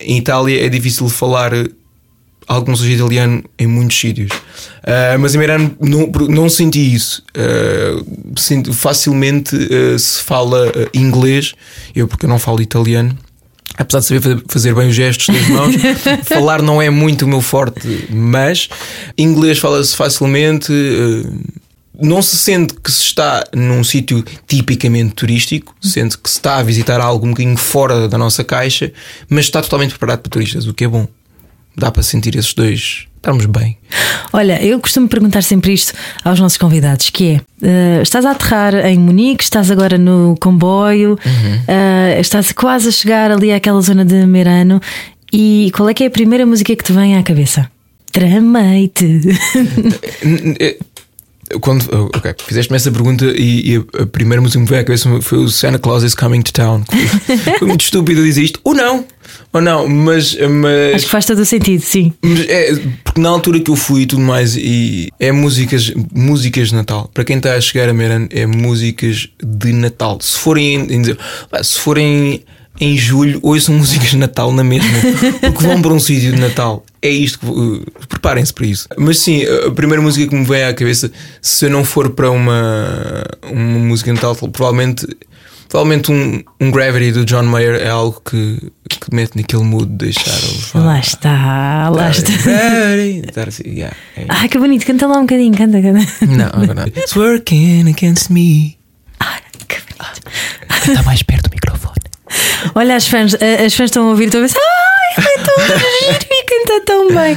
Em 0.00 0.18
Itália 0.18 0.64
é 0.64 0.68
difícil 0.68 1.08
falar 1.08 1.52
eh, 1.52 1.66
não 2.66 2.74
seja 2.74 2.92
italiano 2.92 3.44
em 3.58 3.66
muitos 3.66 3.98
sítios. 3.98 4.30
Ah, 4.82 5.16
mas 5.18 5.34
em 5.34 5.38
Meirano 5.38 5.76
não, 5.80 6.06
não 6.28 6.48
senti 6.48 6.94
isso. 6.94 7.22
Sinto- 8.36 8.72
facilmente 8.72 9.54
ah, 9.56 9.98
se 9.98 10.20
fala 10.22 10.72
inglês, 10.92 11.54
eu 11.94 12.08
porque 12.08 12.26
não 12.26 12.38
falo 12.38 12.60
italiano. 12.60 13.16
Apesar 13.80 14.00
de 14.00 14.04
saber 14.06 14.20
fa- 14.20 14.42
fazer 14.48 14.74
bem 14.74 14.88
os 14.88 14.94
gestos 14.94 15.34
das 15.34 15.48
mãos, 15.48 15.74
falar 16.28 16.60
não 16.62 16.80
é 16.82 16.90
muito 16.90 17.24
o 17.24 17.28
meu 17.28 17.40
forte, 17.40 18.06
mas 18.10 18.68
inglês 19.16 19.58
fala-se 19.58 19.96
facilmente. 19.96 20.70
ah, 20.72 21.60
não 22.02 22.22
se 22.22 22.34
sente 22.38 22.72
que 22.82 22.90
se 22.90 23.02
está 23.02 23.44
num 23.54 23.84
sítio 23.84 24.24
tipicamente 24.46 25.12
turístico, 25.14 25.74
sente 25.82 26.16
que 26.16 26.30
se 26.30 26.36
está 26.38 26.56
a 26.56 26.62
visitar 26.62 26.98
algo 26.98 27.26
um 27.26 27.30
bocadinho 27.30 27.58
fora 27.58 28.08
da 28.08 28.16
nossa 28.16 28.42
caixa, 28.42 28.90
mas 29.28 29.44
está 29.46 29.60
totalmente 29.60 29.90
preparado 29.90 30.20
para 30.20 30.30
turistas, 30.30 30.66
o 30.66 30.72
que 30.72 30.84
é 30.84 30.88
bom. 30.88 31.06
Dá 31.76 31.90
para 31.90 32.02
sentir 32.02 32.36
esses 32.36 32.52
dois, 32.52 33.06
estarmos 33.16 33.46
bem. 33.46 33.78
Olha, 34.32 34.62
eu 34.64 34.78
costumo 34.80 35.08
perguntar 35.08 35.42
sempre 35.42 35.72
isto 35.72 35.92
aos 36.24 36.38
nossos 36.40 36.58
convidados, 36.58 37.10
que 37.10 37.32
é 37.32 37.40
eh, 37.62 38.00
estás 38.02 38.24
a 38.24 38.32
aterrar 38.32 38.74
em 38.86 38.98
Munique, 38.98 39.42
estás 39.42 39.70
agora 39.70 39.96
no 39.98 40.36
comboio, 40.40 41.18
Uhum. 41.24 41.60
eh, 41.68 42.18
estás 42.20 42.52
quase 42.52 42.88
a 42.88 42.92
chegar 42.92 43.30
ali 43.30 43.52
àquela 43.52 43.80
zona 43.80 44.04
de 44.04 44.26
Merano 44.26 44.80
e 45.32 45.70
qual 45.74 45.88
é 45.88 45.94
que 45.94 46.04
é 46.04 46.06
a 46.06 46.10
primeira 46.10 46.44
música 46.44 46.74
que 46.76 46.84
te 46.84 46.92
vem 46.92 47.16
à 47.16 47.22
cabeça? 47.22 47.70
Tramei-te. 48.12 49.20
Quando, 51.60 51.84
oh, 51.92 52.16
ok, 52.16 52.34
fizeste-me 52.46 52.76
essa 52.76 52.92
pergunta 52.92 53.24
e, 53.24 53.74
e 53.74 53.76
a, 54.00 54.06
primeira 54.06 54.40
música 54.40 54.58
que 54.58 54.62
me 54.62 54.68
veio 54.68 54.80
à 54.82 54.84
cabeça 54.84 55.20
foi 55.20 55.38
o 55.38 55.48
Santa 55.48 55.78
Claus 55.78 56.04
is 56.04 56.14
Coming 56.14 56.42
to 56.42 56.52
Town. 56.52 56.84
Foi, 57.58 57.66
muito 57.66 57.82
estúpido 57.82 58.22
dizer 58.22 58.42
isto, 58.42 58.60
ou 58.62 58.72
não, 58.72 59.04
ou 59.52 59.60
não, 59.60 59.88
mas, 59.88 60.36
mas 60.36 60.94
Acho 60.94 61.04
que 61.06 61.10
faz 61.10 61.26
todo 61.26 61.40
o 61.40 61.44
sentido, 61.44 61.82
sim. 61.82 62.12
É, 62.48 62.72
porque 63.02 63.20
na 63.20 63.28
altura 63.30 63.58
que 63.58 63.70
eu 63.70 63.76
fui 63.76 64.02
e 64.02 64.06
tudo 64.06 64.22
mais, 64.22 64.56
e 64.56 65.08
é 65.18 65.32
músicas, 65.32 65.92
músicas 66.12 66.68
de 66.68 66.74
Natal. 66.76 67.10
Para 67.12 67.24
quem 67.24 67.38
está 67.38 67.54
a 67.54 67.60
chegar 67.60 67.88
a 67.88 67.92
Meran, 67.92 68.28
é 68.30 68.46
músicas 68.46 69.28
de 69.42 69.72
Natal. 69.72 70.18
Se 70.20 70.38
forem 70.38 70.74
em, 70.74 71.00
dizer, 71.00 71.18
se 71.62 71.78
forem 71.80 72.44
em 72.80 72.96
julho, 72.96 73.38
ouçam 73.42 73.74
músicas 73.74 74.08
de 74.08 74.16
Natal 74.16 74.50
na 74.52 74.64
mesma, 74.64 74.88
porque 75.40 75.66
vão 75.66 75.82
para 75.82 75.92
um 75.92 76.00
sítio 76.00 76.32
de 76.32 76.40
Natal. 76.40 76.82
É 77.02 77.10
isto 77.10 77.38
que 77.38 77.46
uh, 77.46 77.84
preparem-se 78.08 78.54
para 78.54 78.66
isso. 78.66 78.88
Mas 78.96 79.18
sim, 79.18 79.44
a 79.66 79.70
primeira 79.70 80.02
música 80.02 80.26
que 80.26 80.34
me 80.34 80.44
vem 80.46 80.64
à 80.64 80.72
cabeça, 80.72 81.12
se 81.42 81.66
eu 81.66 81.70
não 81.70 81.84
for 81.84 82.10
para 82.10 82.30
uma, 82.30 83.22
uma 83.42 83.78
música 83.78 84.10
de 84.10 84.14
Natal, 84.14 84.34
provavelmente. 84.48 85.06
Provavelmente 85.68 86.10
um, 86.10 86.42
um 86.60 86.68
Gravity 86.72 87.12
do 87.12 87.24
John 87.24 87.44
Mayer 87.44 87.76
é 87.76 87.88
algo 87.88 88.20
que, 88.28 88.58
que 88.88 89.14
mete 89.14 89.36
naquele 89.36 89.62
mood 89.62 89.86
de 89.86 90.06
deixar 90.06 90.32
levar. 90.32 90.80
Lá 90.84 90.98
está, 90.98 91.88
lá 91.90 92.10
está. 92.10 92.32
Gravity, 92.32 93.40
assim, 93.48 93.62
yeah, 93.68 93.96
é. 94.16 94.26
Ai, 94.28 94.48
que 94.48 94.58
bonito, 94.58 94.84
canta 94.84 95.06
lá 95.06 95.18
um 95.18 95.20
bocadinho, 95.20 95.56
canta, 95.56 95.80
canta. 95.80 96.26
Não, 96.26 96.46
agora 96.46 96.74
não. 96.74 96.86
It's 96.88 97.14
working 97.14 97.88
against 97.88 98.30
me. 98.30 98.76
Ai, 99.20 99.38
que 99.68 99.76
bonito. 99.76 100.22
Está 100.88 101.04
mais 101.04 101.22
perto 101.22 101.48
do 101.48 101.54
microfone. 101.54 101.79
Olha, 102.74 102.96
as 102.96 103.06
fãs, 103.08 103.34
eh, 103.40 103.64
as 103.64 103.74
fãs 103.74 103.86
estão 103.86 104.06
a 104.06 104.10
ouvir, 104.10 104.26
estão 104.26 104.40
a 104.40 104.44
pensar, 104.44 104.60
ai, 104.60 105.22
foi 105.22 105.44
tão 105.44 105.66
giro 105.66 106.26
e 106.30 106.44
canta 106.44 106.84
tão 106.86 107.08
bem. 107.08 107.36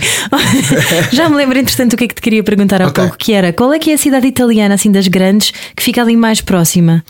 Já 1.11 1.29
me 1.29 1.35
lembro, 1.35 1.57
entretanto, 1.57 1.93
o 1.93 1.97
que 1.97 2.03
é 2.05 2.07
que 2.07 2.15
te 2.15 2.21
queria 2.21 2.43
perguntar 2.43 2.81
há 2.81 2.87
Ok. 2.87 3.03
pouco, 3.03 3.17
que 3.17 3.33
era 3.33 3.51
qual 3.53 3.73
é 3.73 3.79
que 3.79 3.91
é 3.91 3.93
a 3.95 3.97
cidade 3.97 4.27
italiana, 4.27 4.75
assim, 4.75 4.91
das 4.91 5.07
grandes, 5.07 5.51
que 5.75 5.83
fica 5.83 6.01
ali 6.01 6.15
mais 6.15 6.41
próxima? 6.41 7.03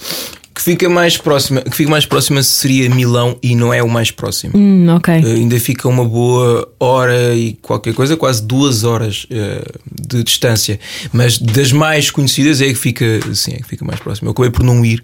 que 0.56 0.62
fica 0.62 0.88
mais 0.88 1.18
próxima, 1.18 1.62
que 1.62 1.76
fica 1.76 1.90
mais 1.90 2.06
próxima 2.06 2.44
seria 2.44 2.88
Milão 2.88 3.36
e 3.42 3.56
não 3.56 3.74
é 3.74 3.82
o 3.82 3.90
mais 3.90 4.12
próximo. 4.12 4.54
Hum, 4.56 4.88
ok. 4.96 5.12
Uh, 5.12 5.26
ainda 5.26 5.60
fica 5.60 5.90
uma 5.90 6.06
boa 6.06 6.72
hora 6.80 7.34
e 7.34 7.54
qualquer 7.60 7.96
coisa, 7.96 8.16
quase 8.16 8.44
duas 8.44 8.84
horas 8.84 9.26
uh, 9.32 9.80
de 9.92 10.24
distância. 10.24 10.80
Mas 11.12 11.40
das 11.40 11.72
mais 11.72 12.12
conhecidas 12.12 12.62
é 12.62 12.66
que 12.68 12.76
fica, 12.76 13.04
sim, 13.34 13.54
é 13.54 13.58
que 13.58 13.68
fica 13.68 13.84
mais 13.84 14.00
próximo. 14.00 14.28
Eu 14.28 14.32
acabei 14.34 14.52
por 14.52 14.62
não 14.62 14.86
ir, 14.86 15.04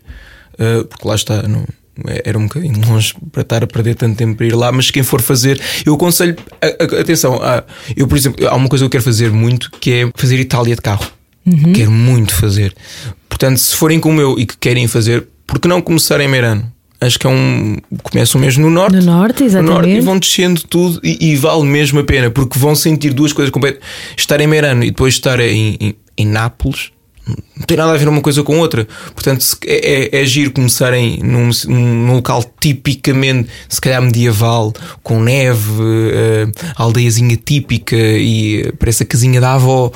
uh, 0.53 0.85
porque 0.85 1.07
lá 1.07 1.15
está, 1.15 1.41
não, 1.41 1.65
era 2.23 2.37
um 2.37 2.43
bocadinho 2.43 2.79
longe 2.87 3.13
para 3.31 3.41
estar 3.41 3.63
a 3.63 3.67
perder 3.67 3.95
tanto 3.95 4.17
tempo 4.17 4.35
para 4.35 4.45
ir 4.45 4.55
lá, 4.55 4.71
mas 4.71 4.91
quem 4.91 5.03
for 5.03 5.21
fazer, 5.21 5.59
eu 5.85 5.93
aconselho, 5.95 6.35
a, 6.61 6.97
a, 6.97 7.01
atenção, 7.01 7.35
a, 7.41 7.63
eu 7.95 8.07
por 8.07 8.17
exemplo, 8.17 8.47
há 8.47 8.55
uma 8.55 8.67
coisa 8.67 8.83
que 8.83 8.85
eu 8.85 8.89
quero 8.89 9.03
fazer 9.03 9.31
muito 9.31 9.71
que 9.79 9.91
é 9.91 10.11
fazer 10.15 10.39
Itália 10.39 10.75
de 10.75 10.81
carro. 10.81 11.05
Uhum. 11.45 11.73
Quero 11.73 11.91
muito 11.91 12.33
fazer. 12.33 12.75
Portanto, 13.27 13.57
se 13.57 13.75
forem 13.75 13.99
como 13.99 14.21
eu 14.21 14.37
e 14.37 14.45
que 14.45 14.57
querem 14.57 14.87
fazer, 14.87 15.27
por 15.47 15.59
que 15.59 15.67
não 15.67 15.81
começar 15.81 16.19
em 16.21 16.27
Merano? 16.27 16.71
Acho 17.01 17.17
que 17.17 17.25
é 17.25 17.29
um. 17.29 17.77
Começam 18.03 18.41
mesmo 18.41 18.65
no 18.65 18.69
norte. 18.69 18.97
No 18.97 19.03
norte, 19.03 19.43
exatamente. 19.45 19.69
No 19.69 19.75
norte 19.75 19.89
e 19.89 20.01
vão 20.01 20.19
descendo 20.19 20.61
tudo 20.63 20.99
e, 21.01 21.31
e, 21.31 21.35
vale 21.37 21.63
mesmo 21.63 21.99
a 21.99 22.03
pena, 22.03 22.29
porque 22.29 22.59
vão 22.59 22.75
sentir 22.75 23.13
duas 23.13 23.31
coisas 23.31 23.51
completas. 23.51 23.81
Estar 24.17 24.41
em 24.41 24.47
Merano 24.47 24.83
e 24.83 24.91
depois 24.91 25.13
estar 25.13 25.39
em, 25.39 25.77
em, 25.79 25.95
em 26.17 26.25
Nápoles 26.25 26.91
não 27.57 27.65
tem 27.65 27.77
nada 27.77 27.91
a 27.91 27.97
ver 27.97 28.07
uma 28.07 28.21
coisa 28.21 28.43
com 28.43 28.59
outra. 28.59 28.87
Portanto, 29.13 29.45
é, 29.65 30.17
é, 30.17 30.21
é 30.21 30.25
giro 30.25 30.51
começarem 30.51 31.19
num, 31.21 31.49
num, 31.67 32.13
local 32.13 32.43
tipicamente, 32.59 33.49
se 33.67 33.79
calhar 33.81 34.01
medieval, 34.01 34.73
com 35.03 35.21
neve, 35.21 35.81
uh, 35.81 36.51
aldeiazinha 36.75 37.37
típica 37.37 37.95
e 37.95 38.71
parece 38.79 39.03
a 39.03 39.05
casinha 39.05 39.41
da 39.41 39.53
avó, 39.53 39.91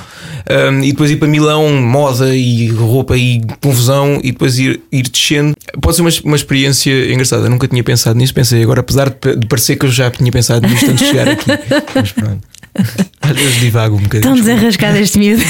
um, 0.72 0.84
e 0.84 0.92
depois 0.92 1.10
ir 1.12 1.18
para 1.18 1.28
Milão, 1.28 1.70
moda 1.82 2.36
e 2.36 2.68
roupa 2.70 3.18
e 3.18 3.42
confusão, 3.62 4.20
e 4.24 4.32
depois 4.32 4.60
ir, 4.60 4.82
ir 4.92 5.04
descendo. 5.04 5.56
Pode 5.82 5.96
ser 5.96 6.02
uma, 6.02 6.12
uma 6.26 6.36
experiência 6.36 7.12
engraçada. 7.12 7.46
Eu 7.46 7.50
nunca 7.50 7.68
tinha 7.68 7.84
pensado 7.84 8.18
nisso. 8.18 8.34
Pensei 8.34 8.62
agora, 8.62 8.82
apesar 8.82 9.10
de 9.10 9.48
parecer 9.48 9.76
que 9.78 9.86
eu 9.86 9.92
já 9.92 10.12
tinha 10.12 10.32
pensado 10.32 10.68
nisto 10.68 10.90
antes 10.90 11.06
de 11.06 11.12
chegar 11.12 11.30
aqui. 11.30 11.46
Mas 11.96 12.12
pronto. 12.12 12.53
Às 13.22 13.38
vezes 13.38 13.60
divago 13.60 13.96
um 13.96 14.02
bocadinho. 14.02 14.22
Tão 14.22 14.36
desenrascado 14.36 14.98
este 14.98 15.18
miúdo. 15.18 15.44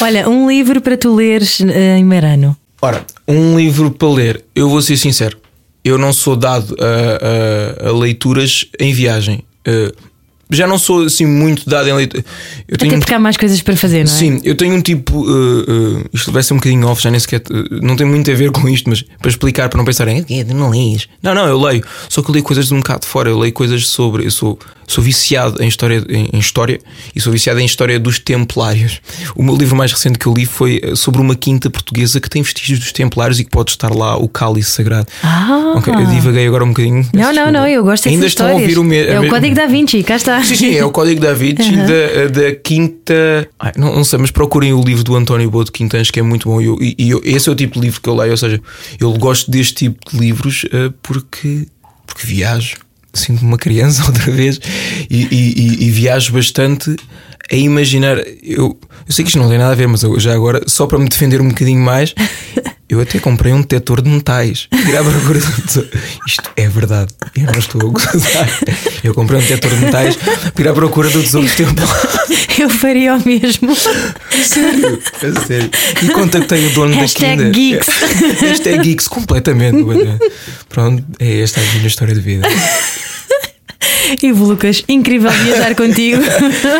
Olha, 0.00 0.28
um 0.28 0.48
livro 0.48 0.80
para 0.80 0.96
tu 0.96 1.14
leres 1.14 1.60
eh, 1.60 1.98
em 1.98 2.04
Marano. 2.04 2.56
Ora, 2.82 3.04
um 3.26 3.56
livro 3.56 3.90
para 3.90 4.08
ler, 4.08 4.44
eu 4.54 4.68
vou 4.68 4.82
ser 4.82 4.96
sincero, 4.96 5.38
eu 5.84 5.98
não 5.98 6.12
sou 6.12 6.36
dado 6.36 6.76
a, 6.80 7.86
a, 7.86 7.88
a 7.88 7.92
leituras 7.92 8.66
em 8.78 8.92
viagem. 8.92 9.44
Uh, 9.66 10.09
já 10.50 10.66
não 10.66 10.78
sou 10.78 11.04
assim 11.04 11.26
muito 11.26 11.68
dado 11.68 11.88
em 11.88 11.92
leitura. 11.92 12.24
Eu 12.68 12.76
tenho 12.76 12.92
Até 12.92 13.00
porque 13.00 13.12
um... 13.12 13.16
há 13.16 13.20
mais 13.20 13.36
coisas 13.36 13.60
para 13.62 13.76
fazer, 13.76 14.04
não 14.04 14.12
é? 14.12 14.16
Sim, 14.16 14.40
eu 14.44 14.54
tenho 14.54 14.74
um 14.74 14.80
tipo. 14.80 15.18
Uh, 15.18 15.98
uh, 15.98 16.04
isto 16.12 16.32
vai 16.32 16.42
ser 16.42 16.54
um 16.54 16.56
bocadinho 16.56 16.86
off, 16.88 17.02
já 17.02 17.10
nem 17.10 17.20
sequer. 17.20 17.42
Uh, 17.50 17.80
não 17.80 17.96
tem 17.96 18.06
muito 18.06 18.30
a 18.30 18.34
ver 18.34 18.50
com 18.50 18.68
isto, 18.68 18.88
mas 18.90 19.02
para 19.02 19.30
explicar, 19.30 19.68
para 19.68 19.78
não 19.78 19.84
pensarem, 19.84 20.24
não 20.54 20.70
lês. 20.70 21.08
Não, 21.22 21.34
não, 21.34 21.46
eu 21.46 21.60
leio. 21.60 21.84
Só 22.08 22.22
que 22.22 22.30
eu 22.30 22.32
leio 22.32 22.44
coisas 22.44 22.68
de 22.68 22.74
um 22.74 22.78
bocado 22.78 23.00
de 23.00 23.06
fora. 23.06 23.30
Eu 23.30 23.38
leio 23.38 23.52
coisas 23.52 23.86
sobre. 23.86 24.26
Eu 24.26 24.30
sou, 24.30 24.58
sou 24.86 25.02
viciado 25.02 25.62
em 25.62 25.68
história, 25.68 26.04
em, 26.08 26.28
em, 26.32 26.38
história 26.38 26.80
e 27.14 27.20
sou 27.20 27.32
viciado 27.32 27.60
em 27.60 27.64
história 27.64 27.98
dos 27.98 28.18
Templários. 28.18 29.00
O 29.36 29.42
meu 29.42 29.56
livro 29.56 29.76
mais 29.76 29.92
recente 29.92 30.18
que 30.18 30.26
eu 30.26 30.34
li 30.34 30.46
foi 30.46 30.80
sobre 30.96 31.20
uma 31.20 31.36
quinta 31.36 31.70
portuguesa 31.70 32.20
que 32.20 32.28
tem 32.28 32.42
vestígios 32.42 32.80
dos 32.80 32.92
Templários 32.92 33.38
e 33.38 33.44
que 33.44 33.50
pode 33.50 33.70
estar 33.70 33.94
lá 33.94 34.16
o 34.16 34.28
cálice 34.28 34.70
sagrado. 34.70 35.06
Ah! 35.22 35.74
Ok, 35.76 35.92
eu 35.94 36.06
divaguei 36.06 36.46
agora 36.46 36.64
um 36.64 36.68
bocadinho. 36.68 37.08
Não, 37.14 37.32
não, 37.32 37.52
não, 37.52 37.66
eu 37.66 37.84
gosto 37.84 38.08
Ainda 38.08 38.26
estão 38.26 38.48
a 38.48 38.52
ouvir 38.52 38.78
o 38.78 38.84
mesmo. 38.84 39.12
É 39.12 39.20
o 39.20 39.28
Código 39.28 39.54
da 39.54 39.66
Vinci, 39.66 40.02
cá 40.02 40.16
está. 40.16 40.39
Sim, 40.44 40.54
sim, 40.54 40.74
é 40.74 40.84
o 40.84 40.90
Código 40.90 41.20
da 41.20 41.32
Vinci 41.32 41.70
uhum. 41.70 41.86
da, 41.86 42.40
da 42.40 42.54
quinta. 42.54 43.48
Ai, 43.58 43.72
não, 43.76 43.94
não, 43.94 44.04
sei, 44.04 44.18
mas 44.18 44.30
procurem 44.30 44.72
o 44.72 44.82
livro 44.82 45.04
do 45.04 45.16
António 45.16 45.50
Bodo 45.50 45.72
Quintans, 45.72 46.10
que 46.10 46.20
é 46.20 46.22
muito 46.22 46.48
bom. 46.48 46.60
E, 46.60 46.94
e 46.98 47.10
eu, 47.10 47.20
esse 47.24 47.48
é 47.48 47.52
o 47.52 47.54
tipo 47.54 47.74
de 47.74 47.80
livro 47.80 48.00
que 48.00 48.08
eu 48.08 48.14
leio, 48.14 48.30
ou 48.30 48.36
seja, 48.36 48.60
eu 48.98 49.12
gosto 49.14 49.50
deste 49.50 49.74
tipo 49.74 49.98
de 50.10 50.18
livros 50.18 50.64
uh, 50.64 50.92
porque, 51.02 51.66
porque 52.06 52.26
viajo. 52.26 52.76
Sinto-me 53.12 53.48
uma 53.48 53.58
criança 53.58 54.04
outra 54.06 54.30
vez 54.30 54.60
e, 55.10 55.26
e, 55.30 55.84
e, 55.86 55.90
viajo 55.90 56.32
bastante 56.32 56.94
a 57.50 57.56
imaginar. 57.56 58.18
Eu, 58.42 58.78
eu 59.06 59.12
sei 59.12 59.24
que 59.24 59.30
isto 59.30 59.38
não 59.38 59.48
tem 59.48 59.58
nada 59.58 59.72
a 59.72 59.74
ver, 59.74 59.88
mas 59.88 60.02
eu, 60.02 60.18
já 60.20 60.32
agora, 60.32 60.62
só 60.66 60.86
para 60.86 60.98
me 60.98 61.08
defender 61.08 61.40
um 61.40 61.48
bocadinho 61.48 61.80
mais, 61.80 62.14
eu 62.90 63.00
até 63.00 63.20
comprei 63.20 63.52
um 63.52 63.60
detector 63.60 64.02
de 64.02 64.10
metais. 64.10 64.66
Tirar 64.84 65.02
a 65.02 65.04
procura 65.04 65.38
Isto 66.26 66.50
é 66.56 66.68
verdade. 66.68 67.14
Eu 67.36 67.44
não 67.44 67.58
estou 67.58 67.80
a 67.80 67.84
gozar. 67.84 68.58
Eu 69.04 69.14
comprei 69.14 69.38
um 69.38 69.42
detector 69.42 69.70
de 69.70 69.84
metais 69.84 70.16
para 70.16 70.64
ir 70.64 70.68
à 70.68 70.72
procura 70.72 71.08
do 71.08 71.22
tesouro 71.22 71.46
do 71.46 71.54
tempo. 71.54 71.80
Eu 72.58 72.68
faria 72.68 73.14
o 73.14 73.24
mesmo. 73.24 73.74
Sério, 73.76 75.00
é 75.22 75.46
sério. 75.46 75.70
E 76.02 76.08
contactei 76.08 76.66
o 76.66 76.70
dono 76.70 76.94
Hashtag 76.94 77.36
da 77.36 77.44
Kinda. 77.44 77.58
Geeks. 77.58 77.88
Hashtag 78.40 78.82
Geeks, 78.82 79.08
completamente. 79.08 79.78
Pronto, 80.68 81.04
é 81.18 81.40
esta 81.40 81.60
a 81.60 81.64
minha 81.74 81.86
história 81.86 82.14
de 82.14 82.20
vida. 82.20 82.48
Ivo 84.22 84.44
Lucas, 84.44 84.84
incrível 84.88 85.30
viajar 85.30 85.74
contigo. 85.74 86.22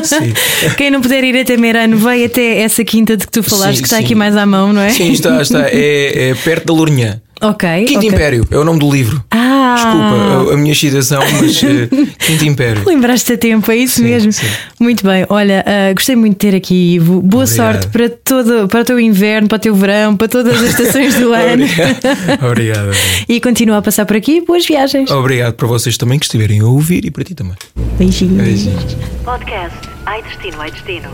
Quem 0.77 0.91
não 0.91 1.01
puder 1.01 1.25
ir 1.25 1.39
até 1.39 1.57
Meirano, 1.57 1.97
vai 1.97 2.25
até 2.25 2.61
essa 2.61 2.85
quinta 2.85 3.17
de 3.17 3.27
que 3.27 3.33
tu 3.33 3.43
falaste, 3.43 3.77
sim, 3.77 3.83
que 3.83 3.87
está 3.89 3.99
sim. 3.99 4.05
aqui 4.05 4.15
mais 4.15 4.37
à 4.37 4.47
mão, 4.47 4.73
não 4.73 4.81
é? 4.81 4.91
Sim, 4.91 5.13
está, 5.13 5.41
está. 5.41 5.69
É, 5.69 6.31
é 6.31 6.35
perto 6.35 6.67
da 6.67 6.73
Lourinhã. 6.75 7.21
Ok. 7.41 7.85
Quinto 7.85 7.99
okay. 7.99 8.09
Império 8.11 8.47
é 8.51 8.59
o 8.59 8.65
nome 8.65 8.79
do 8.79 8.91
livro. 8.91 9.23
Ah! 9.31 9.75
Desculpa 9.75 10.51
a, 10.51 10.55
a 10.55 10.57
minha 10.57 10.73
excitação, 10.73 11.23
mas 11.41 11.63
uh, 11.63 12.07
Quinto 12.19 12.45
Império. 12.45 12.83
Lembraste 12.87 13.33
a 13.33 13.39
tempo, 13.39 13.71
é 13.71 13.77
isso 13.77 13.97
sim, 13.97 14.05
mesmo. 14.05 14.33
Sim. 14.33 14.47
Muito 14.79 15.05
bem. 15.05 15.25
Olha, 15.29 15.65
uh, 15.67 15.95
gostei 15.95 16.17
muito 16.17 16.35
de 16.35 16.51
ter 16.51 16.57
aqui, 16.57 16.95
Ivo. 16.95 17.21
Boa 17.23 17.45
Obrigado. 17.45 17.73
sorte 17.73 17.89
para, 17.89 18.09
todo, 18.11 18.69
para 18.69 18.81
o 18.81 18.85
teu 18.85 19.01
inverno, 19.01 19.49
para 19.49 19.57
o 19.57 19.59
teu 19.59 19.75
verão, 19.75 20.17
para 20.17 20.29
todas 20.29 20.63
as 20.63 20.71
estações 20.71 21.15
do 21.15 21.33
ano. 21.35 21.65
Obrigado. 21.65 22.47
Obrigado. 22.47 22.91
E 23.29 23.41
continua 23.41 23.79
a 23.79 23.83
passar 23.83 24.05
por 24.07 24.17
aqui. 24.17 24.41
Boas 24.41 24.67
viagens. 24.67 25.11
Obrigado 25.11 25.55
para 25.55 25.67
vocês 25.67 25.97
também 25.97 26.19
que 26.19 26.27
estiverem 26.27 26.61
a 26.61 26.67
ouvir 26.67 27.05
e 27.05 27.11
para 27.11 27.25
ti 27.25 27.35
também. 27.35 27.55
Beijinhos. 27.99 28.43
Beijinhos. 28.43 28.97
Podcast 29.25 29.77
Ai 30.07 30.23
Destino, 30.23 30.61
Ai 30.61 30.71
Destino. 30.71 31.11